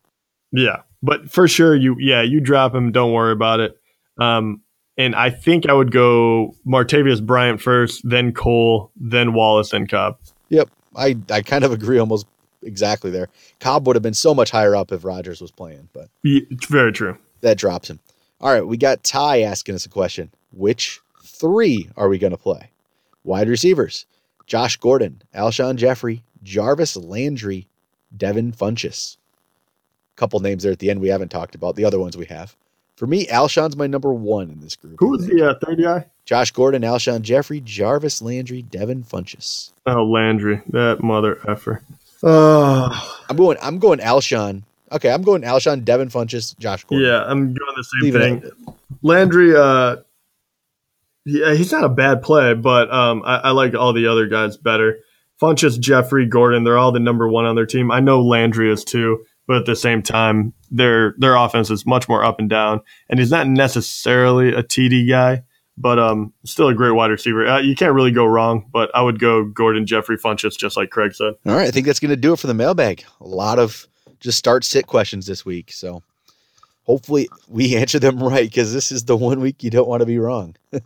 Yeah, 0.51 0.81
but 1.01 1.31
for 1.31 1.47
sure, 1.47 1.75
you 1.75 1.95
yeah, 1.99 2.21
you 2.21 2.39
drop 2.39 2.75
him. 2.75 2.91
Don't 2.91 3.11
worry 3.11 3.31
about 3.31 3.59
it. 3.59 3.75
Um, 4.19 4.61
and 4.97 5.15
I 5.15 5.31
think 5.31 5.67
I 5.67 5.73
would 5.73 5.91
go 5.91 6.53
Martavius 6.67 7.25
Bryant 7.25 7.59
first, 7.59 8.07
then 8.07 8.31
Cole, 8.33 8.91
then 8.95 9.33
Wallace, 9.33 9.71
then 9.71 9.87
Cobb. 9.87 10.17
Yep, 10.49 10.69
I 10.95 11.17
I 11.31 11.41
kind 11.41 11.63
of 11.63 11.71
agree 11.71 11.97
almost 11.97 12.27
exactly 12.63 13.11
there. 13.11 13.29
Cobb 13.59 13.85
would 13.87 13.95
have 13.95 14.03
been 14.03 14.13
so 14.13 14.33
much 14.33 14.51
higher 14.51 14.75
up 14.75 14.91
if 14.91 15.03
Rodgers 15.05 15.41
was 15.41 15.51
playing, 15.51 15.89
but 15.93 16.09
It's 16.23 16.65
very 16.67 16.91
true. 16.91 17.17
that 17.41 17.57
drops 17.57 17.89
him. 17.89 17.99
All 18.41 18.51
right, 18.51 18.65
we 18.65 18.77
got 18.77 19.03
Ty 19.03 19.41
asking 19.43 19.75
us 19.75 19.85
a 19.85 19.89
question. 19.89 20.31
Which 20.51 20.99
three 21.23 21.89
are 21.95 22.09
we 22.09 22.17
going 22.17 22.31
to 22.31 22.37
play? 22.37 22.71
Wide 23.23 23.47
receivers: 23.47 24.05
Josh 24.47 24.77
Gordon, 24.77 25.21
Alshon 25.33 25.75
Jeffery, 25.77 26.23
Jarvis 26.43 26.97
Landry, 26.97 27.67
Devin 28.15 28.51
Funchess. 28.51 29.17
Couple 30.15 30.39
names 30.41 30.63
there 30.63 30.71
at 30.71 30.79
the 30.79 30.89
end 30.89 30.99
we 31.01 31.07
haven't 31.07 31.29
talked 31.29 31.55
about. 31.55 31.75
The 31.75 31.85
other 31.85 31.99
ones 31.99 32.15
we 32.17 32.25
have. 32.25 32.55
For 32.97 33.07
me, 33.07 33.25
Alshon's 33.25 33.75
my 33.75 33.87
number 33.87 34.13
one 34.13 34.51
in 34.51 34.59
this 34.59 34.75
group. 34.75 34.97
Who 34.99 35.09
was 35.09 35.25
the 35.25 35.49
uh, 35.49 35.55
third 35.65 35.81
guy? 35.81 36.05
Josh 36.25 36.51
Gordon, 36.51 36.83
Alshon 36.83 37.21
Jeffery, 37.23 37.59
Jarvis 37.61 38.21
Landry, 38.21 38.61
Devin 38.61 39.03
Funchess. 39.03 39.71
Oh, 39.87 40.03
Landry, 40.05 40.61
that 40.69 41.01
mother 41.01 41.39
effer. 41.49 41.81
Oh, 42.23 43.21
I'm 43.29 43.35
going. 43.35 43.57
I'm 43.61 43.79
going 43.79 43.99
Alshon. 43.99 44.63
Okay, 44.91 45.11
I'm 45.11 45.23
going 45.23 45.41
Alshon, 45.41 45.83
Devin 45.83 46.09
Funchess, 46.09 46.57
Josh 46.57 46.85
Gordon. 46.85 47.07
yeah, 47.07 47.23
I'm 47.25 47.53
doing 47.53 47.73
the 47.75 47.83
same 47.83 48.13
Leave 48.13 48.21
thing. 48.21 48.75
Landry, 49.01 49.55
uh, 49.55 49.97
yeah, 51.25 51.53
he's 51.53 51.71
not 51.71 51.83
a 51.83 51.89
bad 51.89 52.21
play, 52.21 52.53
but 52.53 52.93
um, 52.93 53.23
I, 53.25 53.37
I 53.37 53.49
like 53.51 53.73
all 53.73 53.93
the 53.93 54.07
other 54.07 54.27
guys 54.27 54.55
better. 54.55 54.99
Funchess, 55.41 55.79
Jeffery, 55.79 56.25
Gordon, 56.25 56.63
they're 56.63 56.77
all 56.77 56.91
the 56.91 56.99
number 56.99 57.27
one 57.27 57.45
on 57.45 57.55
their 57.55 57.65
team. 57.65 57.91
I 57.91 57.99
know 57.99 58.21
Landry 58.21 58.71
is 58.71 58.83
too, 58.83 59.25
but 59.47 59.57
at 59.57 59.65
the 59.65 59.75
same 59.75 60.01
time, 60.01 60.53
their 60.69 61.15
their 61.17 61.35
offense 61.35 61.69
is 61.69 61.85
much 61.85 62.07
more 62.07 62.23
up 62.23 62.39
and 62.39 62.49
down, 62.49 62.81
and 63.09 63.19
he's 63.19 63.31
not 63.31 63.47
necessarily 63.47 64.53
a 64.53 64.63
TD 64.63 65.09
guy, 65.09 65.43
but 65.77 65.99
um, 65.99 66.33
still 66.45 66.67
a 66.67 66.73
great 66.73 66.91
wide 66.91 67.11
receiver. 67.11 67.47
Uh, 67.47 67.59
you 67.59 67.75
can't 67.75 67.93
really 67.93 68.11
go 68.11 68.25
wrong, 68.25 68.69
but 68.71 68.91
I 68.95 69.01
would 69.01 69.19
go 69.19 69.43
Gordon, 69.43 69.85
Jeffery, 69.85 70.17
Funchess, 70.17 70.57
just 70.57 70.77
like 70.77 70.89
Craig 70.89 71.15
said. 71.15 71.33
All 71.45 71.55
right, 71.55 71.67
I 71.67 71.71
think 71.71 71.85
that's 71.85 71.99
going 71.99 72.09
to 72.09 72.15
do 72.15 72.33
it 72.33 72.39
for 72.39 72.47
the 72.47 72.53
mailbag. 72.53 73.03
A 73.21 73.27
lot 73.27 73.59
of 73.59 73.87
just 74.19 74.37
start 74.37 74.63
sit 74.63 74.87
questions 74.87 75.25
this 75.25 75.45
week. 75.45 75.71
So 75.71 76.03
hopefully 76.83 77.29
we 77.47 77.75
answer 77.77 77.99
them 77.99 78.21
right 78.21 78.49
because 78.49 78.73
this 78.73 78.91
is 78.91 79.05
the 79.05 79.17
one 79.17 79.39
week 79.39 79.63
you 79.63 79.69
don't 79.69 79.87
want 79.87 80.01
to 80.01 80.05
be 80.05 80.19
wrong. 80.19 80.55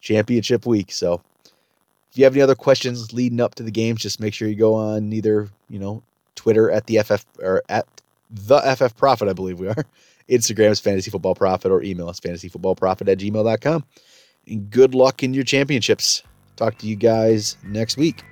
Championship 0.00 0.66
week. 0.66 0.90
So 0.90 1.22
if 2.10 2.18
you 2.18 2.24
have 2.24 2.34
any 2.34 2.42
other 2.42 2.56
questions 2.56 3.12
leading 3.12 3.40
up 3.40 3.54
to 3.56 3.62
the 3.62 3.70
games, 3.70 4.02
just 4.02 4.20
make 4.20 4.34
sure 4.34 4.48
you 4.48 4.56
go 4.56 4.74
on 4.74 5.12
either, 5.12 5.48
you 5.68 5.78
know, 5.78 6.02
Twitter 6.34 6.70
at 6.70 6.86
the 6.86 6.98
FF 7.02 7.24
or 7.38 7.62
at 7.68 7.86
the 8.30 8.58
FF 8.76 8.96
Prophet, 8.96 9.28
I 9.28 9.32
believe 9.32 9.60
we 9.60 9.68
are. 9.68 9.84
Instagram 10.28 10.70
is 10.70 10.80
Fantasy 10.80 11.10
Football 11.10 11.34
Prophet 11.34 11.70
or 11.70 11.82
email 11.82 12.08
us 12.08 12.20
fantasyfootballprophet 12.20 13.10
at 13.10 13.18
gmail.com. 13.18 13.84
And 14.46 14.70
good 14.70 14.94
luck 14.94 15.22
in 15.22 15.34
your 15.34 15.44
championships. 15.44 16.22
Talk 16.56 16.78
to 16.78 16.86
you 16.86 16.96
guys 16.96 17.56
next 17.64 17.96
week. 17.96 18.22